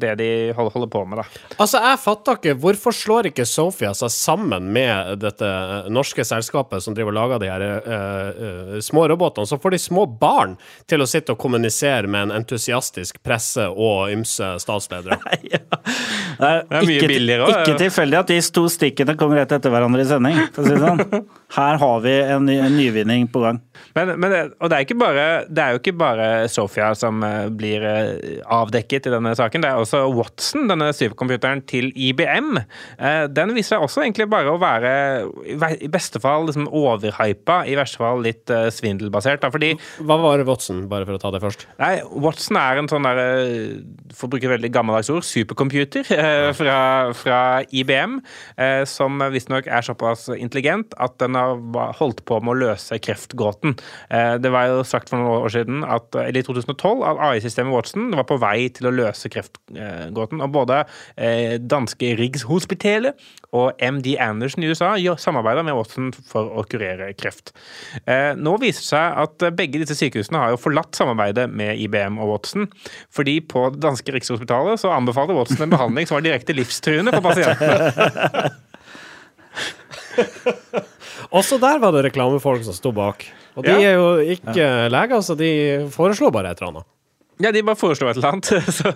det 0.00 0.14
de 0.20 0.30
holder, 0.56 0.72
holder, 0.76 0.92
på 0.92 1.04
med, 1.08 1.20
da. 1.20 1.42
Altså, 1.56 1.80
jeg 1.82 2.00
fatter 2.02 2.38
ikke 2.38 2.54
Hvorfor 2.62 2.94
slår 2.94 3.30
ikke 3.30 3.46
Sophia 3.48 3.92
seg 3.96 4.12
sammen 4.14 4.70
med 4.74 5.20
dette 5.22 5.46
eh, 5.46 5.90
norske 5.92 6.24
selskapet 6.26 6.84
som 6.84 6.96
driver 6.96 7.12
og 7.12 7.18
lager 7.18 7.42
de 7.42 7.50
her 7.50 7.66
eh, 7.66 8.78
små 8.84 9.06
robotene? 9.12 9.48
Så 9.48 9.60
får 9.60 9.76
de 9.76 9.82
små 9.82 10.06
barn 10.20 10.56
til 10.88 11.04
å 11.04 11.08
sitte 11.10 11.34
og 11.34 11.40
kommunisere 11.42 12.08
med 12.10 12.28
en 12.28 12.36
entusiastisk 12.40 13.20
presse 13.26 13.68
og 13.68 14.12
ymse 14.14 14.54
statsledere. 14.62 15.20
ja. 15.52 15.62
Det 16.36 16.48
er, 16.48 16.64
mye 16.70 16.96
ikke, 16.98 17.10
billigere 17.10 17.46
òg 17.46 17.65
ikke 17.66 17.82
tilfeldig 17.84 18.18
at 18.20 18.30
de 18.32 18.38
to 18.56 18.64
stikkene 18.72 19.16
kom 19.18 19.34
rett 19.36 19.52
etter 19.56 19.72
hverandre 19.72 20.04
i 20.04 20.08
sending. 20.08 20.38
Si 20.56 20.78
sånn. 20.80 21.02
Her 21.54 21.78
har 21.78 22.00
vi 22.02 22.12
en, 22.26 22.46
ny, 22.46 22.56
en 22.58 22.74
nyvinning 22.74 23.28
på 23.30 23.40
gang. 23.44 23.60
Men, 23.94 24.10
men, 24.20 24.32
og 24.58 24.70
det 24.70 24.76
er, 24.76 24.84
ikke 24.84 24.98
bare, 24.98 25.26
det 25.46 25.62
er 25.62 25.74
jo 25.74 25.80
ikke 25.80 25.94
bare 25.96 26.26
Sofia 26.50 26.88
som 26.98 27.22
eh, 27.24 27.46
blir 27.54 27.84
eh, 27.86 28.40
avdekket 28.52 29.06
i 29.06 29.12
denne 29.14 29.32
saken. 29.38 29.62
Det 29.62 29.70
er 29.70 29.80
også 29.80 30.02
Watson, 30.10 30.66
denne 30.70 30.90
supercomputeren 30.96 31.62
til 31.70 31.92
IBM. 31.94 32.58
Eh, 32.58 33.22
den 33.30 33.54
viser 33.54 33.76
seg 33.76 33.86
også 33.86 34.02
egentlig 34.02 34.26
bare 34.32 34.52
å 34.52 34.60
være 34.60 34.92
i 35.76 35.90
beste 35.92 36.20
fall 36.22 36.48
liksom 36.48 36.66
overhypa, 36.66 37.60
i 37.70 37.76
verste 37.78 38.02
fall 38.02 38.24
litt 38.26 38.50
svindelbasert. 38.74 39.44
Da, 39.44 39.52
fordi, 39.54 39.72
Hva 40.02 40.18
var 40.22 40.42
Watson, 40.48 40.84
bare 40.90 41.06
for 41.06 41.16
å 41.16 41.22
ta 41.22 41.32
det 41.34 41.42
først? 41.44 41.66
Nei, 41.78 41.94
Watson 42.26 42.58
er 42.58 42.82
en 42.82 42.90
sånn 42.90 43.06
der, 43.06 43.22
for 44.16 44.26
å 44.26 44.34
bruke 44.34 44.50
et 44.50 44.54
veldig 44.56 44.72
gammeldags 44.74 45.12
ord, 45.14 45.24
supercomputer 45.26 46.06
fra, 46.56 46.78
fra 47.16 47.40
IBM, 47.70 48.18
som 48.88 49.22
visstnok 49.32 49.68
er 49.70 49.86
såpass 49.86 50.26
intelligent 50.34 50.94
at 51.02 51.16
den 51.22 51.35
har 51.36 51.96
holdt 52.00 52.24
på 52.28 52.40
med 52.42 52.54
å 52.54 52.60
løse 52.66 53.00
kreftgåten. 53.02 53.76
Eh, 54.10 54.36
det 54.42 54.52
var 54.54 54.70
jo 54.70 54.86
sagt 54.86 55.12
for 55.12 55.20
noen 55.20 55.46
år 55.46 55.54
siden, 55.56 55.84
at, 55.84 56.08
eller 56.14 56.42
i 56.42 56.46
2012, 56.46 57.04
at 57.06 57.22
AI-systemet 57.30 57.74
Watson 57.74 58.10
var 58.16 58.28
på 58.28 58.40
vei 58.42 58.68
til 58.74 58.90
å 58.90 58.94
løse 58.94 59.30
kreftgåten. 59.32 60.42
Og 60.44 60.52
både 60.54 60.82
danske 61.16 61.96
danske 61.96 62.16
Rigshospitalet 62.18 63.14
og 63.56 63.72
MD 63.80 64.16
Anderson 64.20 64.64
i 64.64 64.68
USA 64.68 64.96
samarbeider 65.16 65.64
med 65.64 65.76
Watson 65.76 66.12
for 66.26 66.50
å 66.50 66.64
kurere 66.68 67.12
kreft. 67.14 67.52
Eh, 68.06 68.34
nå 68.36 68.56
viser 68.60 68.82
det 68.82 68.88
seg 68.90 69.20
at 69.22 69.46
begge 69.56 69.80
disse 69.80 69.96
sykehusene 69.96 70.38
har 70.38 70.50
jo 70.52 70.60
forlatt 70.60 70.94
samarbeidet 70.96 71.48
med 71.50 71.78
IBM 71.80 72.18
og 72.18 72.34
Watson, 72.34 72.68
fordi 73.10 73.40
på 73.40 73.70
det 73.74 73.82
danske 73.84 74.12
Rikshospitalet 74.12 74.80
så 74.82 74.92
anbefaler 74.94 75.36
Watson 75.36 75.62
en 75.64 75.72
behandling 75.72 76.06
som 76.06 76.18
var 76.18 76.26
direkte 76.26 76.56
livstruende 76.56 77.14
for 77.14 77.22
pasientene. 77.30 77.92
Også 81.32 81.58
der 81.62 81.78
var 81.82 81.92
det 81.96 82.04
reklamefolk 82.10 82.64
som 82.66 82.74
sto 82.76 82.92
bak. 82.96 83.24
Og 83.56 83.64
de 83.64 83.72
Ja. 83.72 83.92
er 83.92 83.94
jo 83.96 84.08
ikke 84.36 84.66
leger, 84.92 85.22
så 85.24 85.36
de 85.38 85.50
foreslår 85.94 86.32
bare 86.32 86.50
et 86.52 86.60
eller 86.60 86.72
annet. 86.74 86.86
Ja, 87.38 87.50
de 87.52 87.60
bare 87.62 87.76
foreslo 87.76 88.08
et 88.08 88.16
eller 88.16 88.32
annet. 88.32 88.48
Så 88.78 88.92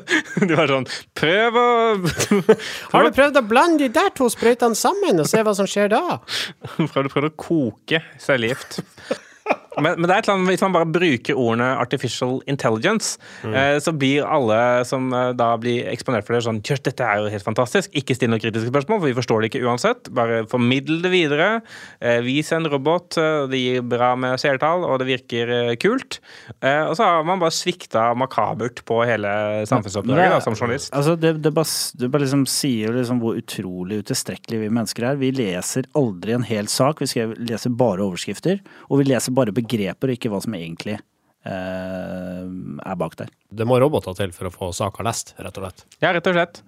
de 0.48 0.54
var 0.56 0.66
sånn 0.70 0.87
Prøv 1.14 1.56
å 1.61 1.64
Har 2.94 3.04
du 3.04 3.11
prøvd 3.12 3.37
å 3.37 3.42
blande 3.44 3.83
de 3.85 3.88
der 3.92 4.09
to 4.16 4.30
sprøytene 4.33 4.74
sammen 4.80 5.20
og 5.20 5.28
se 5.28 5.42
hva 5.44 5.52
som 5.59 5.68
skjer 5.68 5.90
da? 5.92 6.00
Har 6.78 7.04
du 7.04 7.11
prøvd 7.12 7.28
å 7.28 7.35
koke 7.37 8.00
cellegift. 8.18 8.80
Men, 9.82 9.98
men 10.00 10.08
det 10.08 10.14
er 10.14 10.18
et 10.22 10.28
eller 10.28 10.38
annet, 10.38 10.50
hvis 10.52 10.62
man 10.66 10.72
bare 10.76 10.88
bruker 10.92 11.34
ordene 11.40 11.68
'artificial 11.80 12.40
intelligence', 12.46 13.18
eh, 13.44 13.78
så 13.80 13.92
blir 13.96 14.24
alle 14.26 14.84
som 14.84 15.12
eh, 15.12 15.32
da 15.32 15.56
blir 15.56 15.88
eksponert 15.90 16.26
for 16.26 16.34
det, 16.36 16.42
sånn 16.46 16.60
Kjørt, 16.62 16.82
dette 16.84 17.00
er 17.04 17.22
jo 17.22 17.30
helt 17.32 17.44
fantastisk. 17.46 17.90
Ikke 17.96 18.14
still 18.14 18.30
noen 18.30 18.40
kritiske 18.42 18.70
spørsmål, 18.70 19.00
for 19.00 19.08
vi 19.10 19.16
forstår 19.18 19.40
det 19.42 19.50
ikke 19.52 19.64
uansett. 19.66 20.10
Bare 20.14 20.44
formidl 20.50 21.00
det 21.02 21.10
videre. 21.12 21.62
Eh, 22.00 22.20
vis 22.22 22.52
en 22.52 22.66
robot. 22.68 23.16
eh, 23.18 23.46
Det 23.50 23.58
gir 23.58 23.82
bra 23.82 24.14
med 24.16 24.38
seertall, 24.38 24.84
og 24.84 24.98
det 25.00 25.06
virker 25.08 25.48
eh, 25.70 25.76
kult. 25.76 26.20
Eh, 26.62 26.84
og 26.86 26.96
så 26.96 27.04
har 27.04 27.24
man 27.24 27.40
bare 27.40 27.50
svikta 27.54 28.14
makabert 28.14 28.84
på 28.84 29.00
hele 29.06 29.64
samfunnsoppdraget 29.66 30.30
da, 30.34 30.40
som 30.44 30.54
journalist. 30.54 30.92
Altså, 30.94 31.16
det, 31.18 31.42
det, 31.42 31.52
bare, 31.54 31.66
det 31.98 32.10
bare 32.10 32.22
liksom 32.26 32.44
sier 32.46 32.92
liksom 32.94 33.20
hvor 33.22 33.38
utrolig 33.40 34.02
utilstrekkelige 34.04 34.60
vi 34.66 34.68
mennesker 34.68 35.06
er. 35.10 35.16
Vi 35.20 35.30
leser 35.32 35.84
aldri 35.96 36.32
en 36.36 36.42
hel 36.46 36.66
sak, 36.70 37.00
vi 37.00 37.06
skrev, 37.10 37.34
leser 37.38 37.70
bare 37.70 38.04
overskrifter. 38.04 38.60
Og 38.90 39.00
vi 39.00 39.08
leser 39.10 39.32
bare 39.36 39.52
begreper, 39.70 40.11
og 40.11 40.18
ikke 40.18 40.33
hva 40.33 40.42
som 40.42 40.56
egentlig 40.59 40.98
eh, 40.98 42.44
er 42.44 42.98
bak 43.00 43.16
der. 43.20 43.30
Det 43.50 43.66
må 43.66 43.78
roboter 43.80 44.16
til 44.18 44.35
for 44.35 44.48
å 44.48 44.52
få 44.54 44.70
saka 44.76 45.04
lest, 45.06 45.35
rett 45.40 45.56
og 45.59 45.66
slett. 45.66 45.85
Ja, 46.02 46.12
rett 46.16 46.28
og 46.30 46.37
slett. 46.37 46.62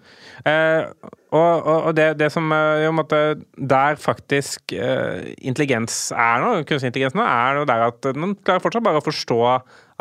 Eh, 0.49 0.89
og, 1.33 1.53
og, 1.61 1.79
og 1.91 1.93
det, 1.99 2.09
det 2.21 2.31
som 2.35 2.51
eh, 2.53 2.83
jo 2.85 2.93
måtte 2.97 3.21
Der 3.57 3.97
faktisk 4.01 4.75
eh, 4.77 5.33
intelligens 5.41 6.11
er 6.17 6.43
nå, 6.43 6.53
kunstig 6.69 6.93
intelligens 6.93 7.17
nå, 7.19 7.25
er 7.25 7.61
jo 7.61 7.69
der 7.69 7.87
at 7.91 8.13
man 8.19 8.37
klarer 8.43 8.65
fortsatt 8.65 8.87
bare 8.87 9.03
å 9.03 9.07
forstå 9.07 9.41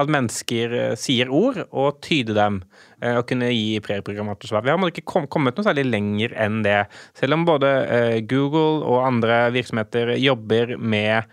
at 0.02 0.12
mennesker 0.12 0.76
eh, 0.78 0.94
sier 1.00 1.32
ord, 1.34 1.60
og 1.70 2.00
tyde 2.06 2.36
dem. 2.38 2.62
Eh, 3.02 3.18
og 3.18 3.26
kunne 3.30 3.52
gi 3.54 3.82
preprogrammerte 3.84 4.50
svar. 4.50 4.66
Vi 4.66 4.74
har 4.74 4.94
ikke 4.94 5.06
kommet 5.32 5.58
noe 5.58 5.68
særlig 5.68 5.88
lenger 5.90 6.36
enn 6.40 6.62
det. 6.66 6.84
Selv 7.18 7.38
om 7.38 7.46
både 7.48 7.74
eh, 7.86 8.18
Google 8.30 8.82
og 8.86 9.06
andre 9.08 9.44
virksomheter 9.56 10.16
jobber 10.22 10.76
med 10.78 11.30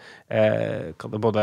både 1.18 1.42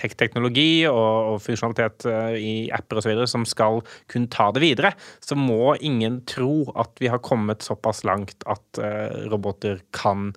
teknologi 0.00 0.86
og, 0.88 1.36
funksjonalitet 1.44 2.06
i 2.40 2.54
apper 2.72 3.02
osv. 3.02 3.20
som 3.28 3.44
skal 3.48 3.82
kunne 4.10 4.30
ta 4.32 4.48
det 4.54 4.62
videre, 4.64 4.94
så 5.20 5.36
må 5.36 5.74
ingen 5.84 6.22
tro 6.28 6.64
at 6.80 6.96
vi 7.02 7.10
har 7.12 7.20
kommet 7.24 7.64
såpass 7.66 8.00
langt 8.08 8.46
at 8.48 8.80
roboter 9.28 9.82
kan 9.92 10.30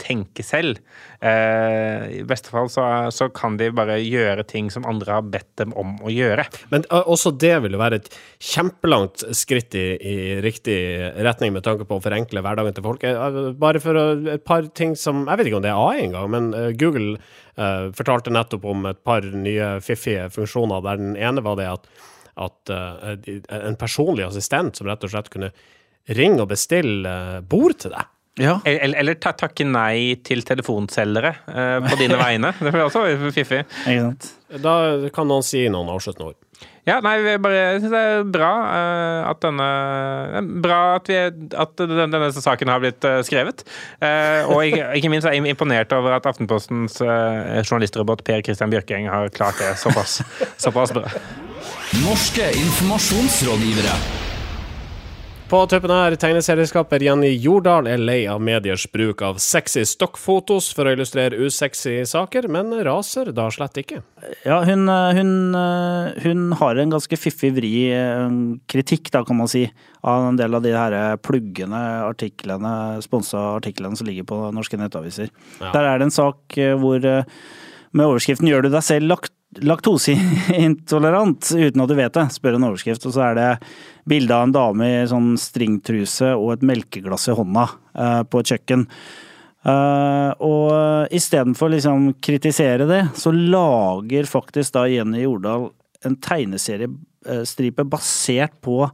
tenke 0.00 0.42
selv. 0.46 0.78
Eh, 1.20 2.04
I 2.18 2.22
beste 2.26 2.50
fall 2.50 2.70
så, 2.72 2.84
så 3.12 3.28
kan 3.34 3.58
de 3.60 3.68
bare 3.74 3.98
gjøre 4.00 4.46
ting 4.48 4.70
som 4.72 4.86
andre 4.88 5.18
har 5.18 5.28
bedt 5.28 5.50
dem 5.60 5.74
om 5.78 5.94
å 6.02 6.10
gjøre. 6.10 6.46
Men 6.72 6.86
uh, 6.88 7.02
også 7.02 7.34
det 7.36 7.52
vil 7.64 7.76
jo 7.76 7.82
være 7.82 8.00
et 8.00 8.08
kjempelangt 8.52 9.26
skritt 9.36 9.76
i, 9.78 9.86
i 9.98 10.16
riktig 10.42 10.78
retning 11.22 11.54
med 11.54 11.66
tanke 11.66 11.86
på 11.86 11.98
å 11.98 12.04
forenkle 12.04 12.42
hverdagen 12.42 12.78
til 12.78 12.86
folk. 12.86 13.04
Uh, 13.04 13.52
bare 13.58 13.82
for 13.84 14.00
et 14.32 14.46
par 14.48 14.66
ting 14.72 14.96
som 14.98 15.26
Jeg 15.28 15.38
vet 15.38 15.50
ikke 15.50 15.60
om 15.60 15.66
det 15.66 15.72
er 15.74 15.82
AI 15.82 16.06
engang, 16.06 16.32
men 16.32 16.50
Google 16.80 17.18
eh, 17.56 17.90
fortalte 17.96 18.32
nettopp 18.32 18.64
om 18.68 18.86
et 18.90 19.02
par 19.04 19.24
nye 19.24 19.74
fiffige 19.84 20.28
funksjoner, 20.32 20.82
der 20.84 21.00
den 21.00 21.14
ene 21.16 21.44
var 21.44 21.58
det 21.60 21.68
at, 21.70 21.88
at 22.40 22.72
eh, 22.72 23.38
en 23.58 23.78
personlig 23.80 24.26
assistent 24.26 24.78
som 24.78 24.88
rett 24.90 25.04
og 25.04 25.14
slett 25.14 25.30
kunne 25.32 25.52
ringe 26.18 26.42
og 26.42 26.50
bestille 26.50 27.42
bord 27.48 27.78
til 27.82 27.94
deg. 27.94 28.10
Ja. 28.40 28.56
Eller, 28.64 28.96
eller 29.02 29.18
ta, 29.20 29.34
takke 29.36 29.66
nei 29.68 30.16
til 30.24 30.40
telefonselgere 30.48 31.34
eh, 31.52 31.78
på 31.84 31.98
dine 32.00 32.16
vegne. 32.20 32.54
Det 32.62 32.72
blir 32.72 32.86
også 32.86 33.04
fiffig. 33.34 33.64
Da 34.62 34.76
kan 35.12 35.28
noen 35.28 35.44
si 35.44 35.66
noen 35.72 35.90
avsluttende 35.92 36.32
ord. 36.32 36.38
Ja, 36.82 36.96
nei, 36.98 37.14
vi 37.22 37.36
bare 37.38 37.58
jeg 37.58 37.82
synes 37.82 37.92
det 37.94 38.00
er 38.02 38.24
bra 38.34 38.48
uh, 38.66 39.28
at 39.30 39.38
denne 39.44 39.66
Bra 40.64 40.78
at, 40.96 41.10
vi, 41.10 41.18
at 41.62 41.76
denne, 41.78 42.08
denne 42.10 42.30
saken 42.34 42.72
har 42.72 42.82
blitt 42.82 43.06
uh, 43.06 43.20
skrevet. 43.26 43.62
Uh, 44.02 44.50
og 44.50 44.64
ikke, 44.66 44.88
ikke 44.98 45.12
minst 45.12 45.28
er 45.30 45.36
jeg 45.36 45.46
imponert 45.46 45.94
over 45.94 46.16
at 46.16 46.26
Aftenpostens 46.26 46.98
journalistrobot 47.02 48.24
Per 48.26 48.42
Christian 48.42 48.74
Bjørkeng 48.74 49.06
har 49.12 49.30
klart 49.34 49.62
det 49.62 49.76
såpass, 49.82 50.20
såpass 50.58 50.94
bra. 50.96 51.06
Norske 52.02 52.50
informasjonsrådgivere. 52.64 54.21
På 55.52 55.66
tuppen 55.68 55.92
her, 55.92 56.14
tegneserieskaper 56.16 57.02
Jenny 57.04 57.28
Jordal 57.44 57.84
er 57.92 58.00
lei 58.00 58.22
av 58.30 58.38
mediers 58.40 58.86
bruk 58.88 59.20
av 59.20 59.36
sexy 59.44 59.82
stokkfotos 59.84 60.70
for 60.72 60.88
å 60.88 60.94
illustrere 60.96 61.36
usexy 61.44 61.98
saker, 62.08 62.46
men 62.48 62.70
raser 62.86 63.28
da 63.36 63.50
slett 63.52 63.76
ikke. 63.82 63.98
Ja, 64.48 64.62
hun, 64.64 64.88
eh, 64.88 65.10
hun, 65.18 65.34
eh, 65.54 66.22
hun 66.24 66.56
har 66.56 66.80
en 66.80 66.94
ganske 66.96 67.18
fiffig 67.20 67.52
vri 67.52 67.74
eh, 67.92 68.32
kritikk, 68.64 69.10
da 69.12 69.24
kan 69.28 69.36
man 69.42 69.52
si, 69.52 69.66
av 70.00 70.30
en 70.30 70.40
del 70.40 70.56
av 70.56 70.64
de 70.64 70.72
her 70.72 71.18
pluggende 71.18 71.82
artiklene, 72.06 73.02
sponsa 73.04 73.44
artiklene 73.58 73.94
som 73.94 74.08
ligger 74.08 74.24
på 74.24 74.40
norske 74.56 74.80
nettaviser. 74.80 75.28
Ja. 75.60 75.74
Der 75.76 75.84
er 75.84 75.98
det 75.98 76.08
en 76.08 76.16
sak 76.16 76.56
hvor 76.80 77.04
med 77.92 78.06
overskriften 78.06 78.48
'Gjør 78.48 78.62
du 78.62 78.70
deg 78.70 78.88
selv 78.88 79.12
lakt 79.12 79.36
laktoseintolerant 79.60 81.50
uten 81.52 81.82
at 81.84 81.90
du 81.90 81.96
vet 81.98 82.14
det', 82.14 82.32
spør 82.32 82.56
en 82.56 82.70
overskrift, 82.70 83.04
og 83.06 83.12
så 83.12 83.26
er 83.26 83.34
det 83.36 83.50
bilde 84.08 84.34
av 84.34 84.46
en 84.46 84.54
dame 84.54 84.88
i 84.88 85.04
sånn 85.10 85.34
stringtruse 85.38 86.32
og 86.38 86.54
et 86.54 86.64
melkeglass 86.66 87.28
i 87.28 87.36
hånda 87.36 87.66
eh, 87.94 88.22
på 88.24 88.40
et 88.40 88.54
kjøkken. 88.54 88.86
Uh, 89.62 90.34
og 90.42 91.12
istedenfor 91.14 91.70
liksom 91.70 92.08
kritisere 92.18 92.82
det, 92.88 93.02
så 93.14 93.30
lager 93.30 94.26
faktisk 94.26 94.74
da 94.74 94.88
Jenny 94.90 95.22
Jordal 95.22 95.68
en 96.02 96.16
tegneseriestripe 96.18 97.84
basert 97.86 98.56
på, 98.64 98.88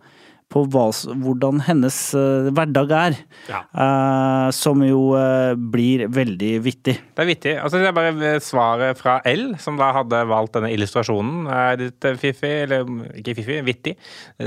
på 0.49 0.63
hva, 0.73 0.87
hvordan 1.21 1.61
hennes 1.67 1.97
uh, 2.17 2.49
hverdag 2.57 2.93
er. 2.97 3.17
Ja. 3.51 3.61
Uh, 3.69 4.49
som 4.55 4.81
jo 4.85 5.13
uh, 5.13 5.53
blir 5.59 6.07
veldig 6.13 6.53
vittig. 6.65 6.95
Det 6.97 7.25
er 7.25 7.29
vittig. 7.29 7.55
Altså, 7.61 7.83
det 7.83 7.91
er 7.91 7.97
bare 7.97 8.33
svaret 8.45 9.01
fra 9.01 9.19
L, 9.29 9.53
som 9.61 9.77
da 9.81 9.91
hadde 9.97 10.23
valgt 10.31 10.57
denne 10.57 10.73
illustrasjonen. 10.73 11.45
Er 11.53 11.83
litt 11.83 12.09
fiffig, 12.23 12.55
eller 12.65 12.89
ikke 13.21 13.37
fiffig, 13.43 13.61
vittig. 13.69 13.95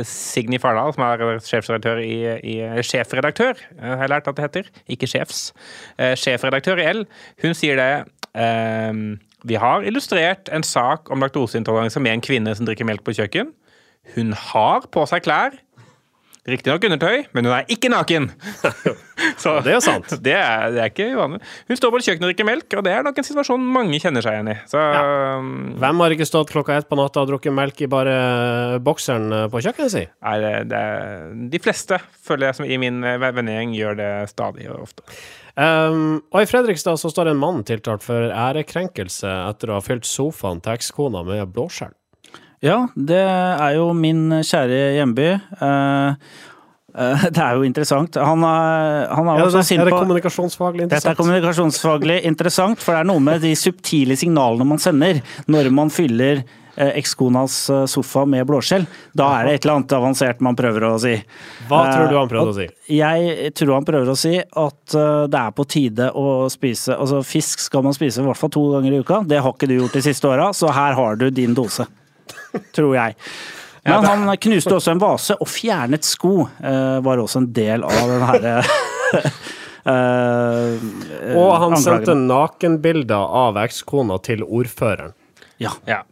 Signy 0.08 0.58
Fardal, 0.62 0.96
som 0.98 1.06
er 1.06 1.44
sjefredaktør 1.46 2.02
i, 2.02 2.18
i 2.42 2.58
Sjefredaktør, 2.86 3.62
har 3.82 4.02
jeg 4.02 4.14
lært 4.16 4.30
at 4.32 4.40
det 4.40 4.48
heter. 4.48 4.74
Ikke 4.92 5.10
sjefs. 5.10 5.52
Sjefredaktør 6.18 6.82
i 6.82 6.90
L. 6.96 7.06
Hun 7.44 7.54
sier 7.58 7.78
det 7.78 7.92
ehm, 8.40 9.20
Vi 9.48 9.58
har 9.62 9.86
illustrert 9.86 10.50
en 10.54 10.66
sak 10.66 11.12
om 11.14 11.22
laktoseintoleranse 11.22 12.02
med 12.02 12.18
en 12.18 12.26
kvinne 12.26 12.54
som 12.58 12.68
drikker 12.68 12.90
melk 12.90 13.06
på 13.06 13.16
kjøkken. 13.20 13.54
Hun 14.16 14.34
har 14.34 14.88
på 14.92 15.06
seg 15.10 15.26
klær. 15.26 15.56
Riktignok 16.50 16.88
undertøy, 16.88 17.28
men 17.38 17.46
hun 17.46 17.54
er 17.54 17.68
ikke 17.70 17.90
naken. 17.94 18.32
Så, 19.42 19.60
det 19.62 19.76
er 19.76 19.84
sant. 19.86 20.10
Det 20.26 20.34
er, 20.34 20.72
det 20.74 20.82
er 20.82 20.90
ikke 20.90 21.12
uvanlig. 21.14 21.38
Hun 21.70 21.78
står 21.78 21.92
på 21.94 22.00
kjøkkenet 22.02 22.26
og 22.26 22.32
drikker 22.32 22.48
melk, 22.48 22.76
og 22.80 22.86
det 22.86 22.96
er 22.96 23.06
nok 23.06 23.20
en 23.22 23.28
situasjon 23.28 23.68
mange 23.76 24.00
kjenner 24.02 24.26
seg 24.26 24.40
igjen 24.40 24.50
i. 24.50 24.56
Så 24.70 24.82
ja. 24.82 25.04
Hvem 25.84 26.02
har 26.02 26.16
ikke 26.16 26.28
stått 26.30 26.54
klokka 26.54 26.80
ett 26.80 26.90
på 26.90 26.98
natta 26.98 27.22
og 27.22 27.30
drukket 27.30 27.54
melk 27.54 27.84
i 27.86 27.90
bare 27.92 28.16
bokseren 28.82 29.30
eh, 29.38 29.46
på 29.54 29.62
kjøkkenet 29.62 29.94
si? 29.94 30.04
Nei, 30.26 30.36
det, 30.42 30.52
det 30.72 30.82
er, 30.82 31.30
de 31.54 31.62
fleste, 31.62 32.02
føler 32.26 32.50
jeg, 32.50 32.58
som 32.58 32.70
i 32.70 32.82
min 32.82 33.06
eh, 33.06 33.22
vennegjeng 33.22 33.78
gjør 33.78 34.02
det 34.02 34.12
stadig 34.34 34.66
og 34.74 34.88
ofte. 34.88 35.06
Um, 35.54 36.22
og 36.32 36.42
i 36.42 36.50
Fredrikstad 36.50 36.98
så 36.98 37.12
står 37.12 37.34
en 37.34 37.42
mann 37.42 37.62
tiltalt 37.68 38.06
for 38.06 38.32
ærekrenkelse 38.32 39.30
etter 39.52 39.70
å 39.70 39.78
ha 39.78 39.86
fylt 39.86 40.10
sofaen 40.10 40.64
til 40.64 40.74
ekskona 40.74 41.26
med 41.28 41.54
blåskjell. 41.54 41.94
Ja, 42.62 42.86
det 42.94 43.18
er 43.18 43.74
jo 43.80 43.90
min 43.98 44.28
kjære 44.46 44.80
hjemby. 45.00 45.28
Eh, 45.34 46.30
eh, 46.94 47.26
det 47.34 47.42
er 47.42 47.58
jo 47.58 47.66
interessant. 47.66 48.20
Han 48.22 48.46
er, 48.46 49.08
han 49.10 49.30
er 49.34 49.42
ja, 49.42 49.50
det, 49.50 49.66
er 49.66 49.90
det 49.90 49.98
kommunikasjonsfaglig 49.98 50.86
interessant? 50.86 51.08
Dette 51.08 51.16
er 51.16 51.22
kommunikasjonsfaglig 51.24 52.22
interessant, 52.30 52.82
for 52.84 52.94
det 52.94 53.02
er 53.02 53.10
noe 53.10 53.24
med 53.32 53.42
de 53.42 53.56
subtile 53.58 54.18
signalene 54.20 54.68
man 54.70 54.82
sender 54.82 55.24
når 55.50 55.72
man 55.74 55.90
fyller 55.90 56.44
eh, 56.44 56.92
ekskonas 57.02 57.56
eh, 57.74 57.88
sofa 57.90 58.28
med 58.30 58.46
blåskjell. 58.52 58.86
Da 59.18 59.32
er 59.40 59.50
det 59.50 59.56
et 59.56 59.66
eller 59.66 59.80
annet 59.80 59.96
avansert 59.98 60.44
man 60.46 60.60
prøver 60.60 60.86
å 60.92 60.92
si. 61.02 61.16
Hva 61.72 61.80
tror 61.88 62.14
du 62.14 62.20
han 62.20 62.30
prøver 62.30 62.52
prøvde 62.52 62.54
å 62.54 62.60
si? 62.60 62.68
Jeg 62.94 63.56
tror 63.58 63.72
han 63.80 63.88
prøver 63.90 64.12
å 64.14 64.16
si 64.26 64.36
at 64.38 64.98
det 65.34 65.42
er 65.42 65.58
på 65.58 65.66
tide 65.66 66.12
å 66.14 66.28
spise 66.54 66.94
Altså, 66.94 67.24
fisk 67.26 67.66
skal 67.66 67.82
man 67.90 67.98
spise 67.98 68.22
i 68.22 68.30
hvert 68.30 68.38
fall 68.38 68.54
to 68.54 68.68
ganger 68.76 69.00
i 69.00 69.02
uka. 69.02 69.24
Det 69.26 69.42
har 69.42 69.58
ikke 69.58 69.72
du 69.72 69.80
gjort 69.80 69.98
de 69.98 70.06
siste 70.12 70.30
åra, 70.30 70.52
så 70.54 70.70
her 70.78 70.94
har 71.02 71.18
du 71.18 71.32
din 71.34 71.58
dose. 71.58 71.90
Tror 72.76 72.96
jeg. 72.98 73.16
Men 73.84 74.06
han 74.06 74.38
knuste 74.38 74.76
også 74.78 74.94
en 74.94 75.02
vase, 75.02 75.36
og 75.42 75.50
fjernet 75.50 76.06
sko 76.06 76.36
eh, 76.62 77.00
var 77.02 77.22
også 77.24 77.42
en 77.42 77.50
del 77.56 77.84
av 77.88 78.12
den 78.12 78.26
herre 78.30 78.52
eh, 79.90 80.84
Og 81.34 81.50
han 81.56 81.72
anklagen. 81.72 81.82
sendte 81.82 82.16
nakenbilder 82.20 83.34
av 83.42 83.58
ekskona 83.64 84.20
til 84.22 84.46
ordføreren. 84.46 85.16
Ja. 85.62 85.74
Ja. 85.90 86.04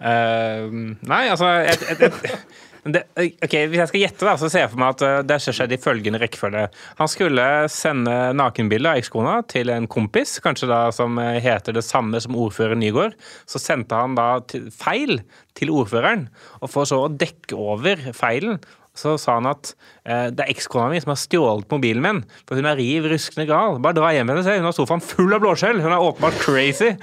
Uh, 0.00 0.94
nei, 1.04 1.26
altså 1.28 1.50
et, 1.60 1.82
et, 1.92 2.00
jeg, 2.00 2.38
Det, 2.84 3.02
ok, 3.44 3.54
Hvis 3.68 3.82
jeg 3.82 3.90
skal 3.90 4.04
gjette, 4.04 4.24
da, 4.24 4.34
så 4.40 4.48
ser 4.48 4.64
jeg 4.64 4.72
for 4.72 4.80
meg 4.80 4.94
at 4.94 5.26
det 5.28 5.36
har 5.36 5.56
skjedd 5.58 5.74
i 5.76 5.80
følgende 5.80 6.20
rekkefølge. 6.22 6.64
Han 7.00 7.12
skulle 7.12 7.46
sende 7.72 8.16
nakenbilde 8.38 8.94
av 8.94 9.02
ekskona 9.02 9.40
til 9.50 9.72
en 9.74 9.88
kompis, 9.90 10.38
kanskje 10.44 10.70
da 10.70 10.80
som 10.94 11.18
heter 11.18 11.76
det 11.76 11.84
samme 11.84 12.22
som 12.24 12.38
ordfører 12.40 12.78
Nygård. 12.80 13.18
Så 13.50 13.60
sendte 13.60 14.00
han 14.00 14.16
da 14.16 14.30
til, 14.48 14.70
feil 14.72 15.20
til 15.58 15.72
ordføreren, 15.74 16.28
og 16.60 16.72
for 16.72 16.88
så 16.88 17.04
å 17.04 17.12
dekke 17.12 17.58
over 17.58 18.12
feilen 18.16 18.60
så 19.00 19.14
sa 19.20 19.38
han 19.38 19.48
at 19.48 19.72
eh, 20.04 20.28
det 20.34 20.44
er 20.44 20.52
ekskona 20.52 20.90
mi 20.90 21.00
som 21.02 21.14
har 21.14 21.20
stjålet 21.20 21.72
mobilen 21.72 22.04
min, 22.04 22.22
for 22.48 22.58
hun 22.58 22.68
er 22.68 22.80
riv 22.80 23.08
ruskende 23.10 23.48
gal. 23.48 23.78
Bare 23.82 23.96
dra 23.96 24.12
hjem 24.14 24.28
med 24.28 24.40
henne, 24.40 24.46
se. 24.46 24.58
Hun 24.58 24.68
har 24.68 24.76
sofaen 24.76 25.04
full 25.04 25.36
av 25.36 25.44
blåskjell. 25.44 25.82
Hun 25.84 25.94
er 25.94 26.08
åpenbart 26.10 26.40
crazy. 26.42 26.90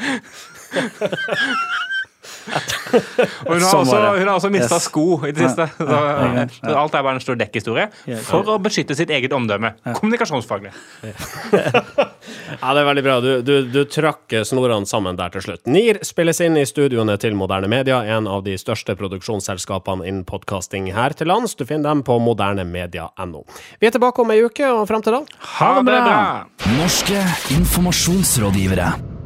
Og 3.48 3.52
hun 3.52 3.62
har 3.64 3.74
også, 3.82 3.98
hun 4.18 4.28
har 4.28 4.34
også 4.38 4.50
mista 4.54 4.76
Yes. 4.78 4.84
sko 4.88 5.06
i 5.28 5.32
det 5.36 5.44
siste. 5.50 5.66
Så, 5.78 5.86
ja, 5.88 6.46
så 6.64 6.74
alt 6.80 6.96
er 6.96 7.04
bare 7.06 7.18
en 7.20 7.24
stor 7.24 7.36
dekkhistorie 7.40 7.88
for 8.28 8.48
å 8.54 8.58
beskytte 8.64 8.96
sitt 8.96 9.12
eget 9.14 9.34
omdømme. 9.36 9.74
Kommunikasjonsfaglig. 9.98 10.72
Ja, 12.58 12.74
det 12.74 12.82
er 12.82 12.86
veldig 12.88 13.04
bra. 13.06 13.16
Du, 13.24 13.30
du, 13.46 13.54
du 13.72 13.80
trakk 13.92 14.34
snorene 14.48 14.88
sammen 14.90 15.16
der 15.20 15.32
til 15.32 15.44
slutt. 15.46 15.62
NIR 15.70 16.00
spilles 16.06 16.40
inn 16.44 16.58
i 16.60 16.64
studioene 16.68 17.16
til 17.22 17.36
Moderne 17.38 17.70
Media, 17.72 18.02
en 18.18 18.28
av 18.28 18.42
de 18.48 18.56
største 18.60 18.96
produksjonsselskapene 19.00 20.08
innen 20.08 20.26
podkasting 20.28 20.90
her 20.96 21.16
til 21.18 21.30
lands. 21.32 21.56
Du 21.60 21.64
finner 21.68 21.92
dem 21.92 22.04
på 22.08 22.18
modernemedia.no. 22.24 23.44
Vi 23.80 23.88
er 23.90 23.96
tilbake 23.96 24.24
om 24.26 24.34
ei 24.36 24.42
uke, 24.48 24.68
og 24.74 24.88
frem 24.90 25.06
til 25.06 25.20
da 25.20 25.22
Ha 25.60 25.70
det 25.80 25.86
bra! 25.92 26.18
Norske 26.80 27.22
informasjonsrådgivere. 27.60 29.17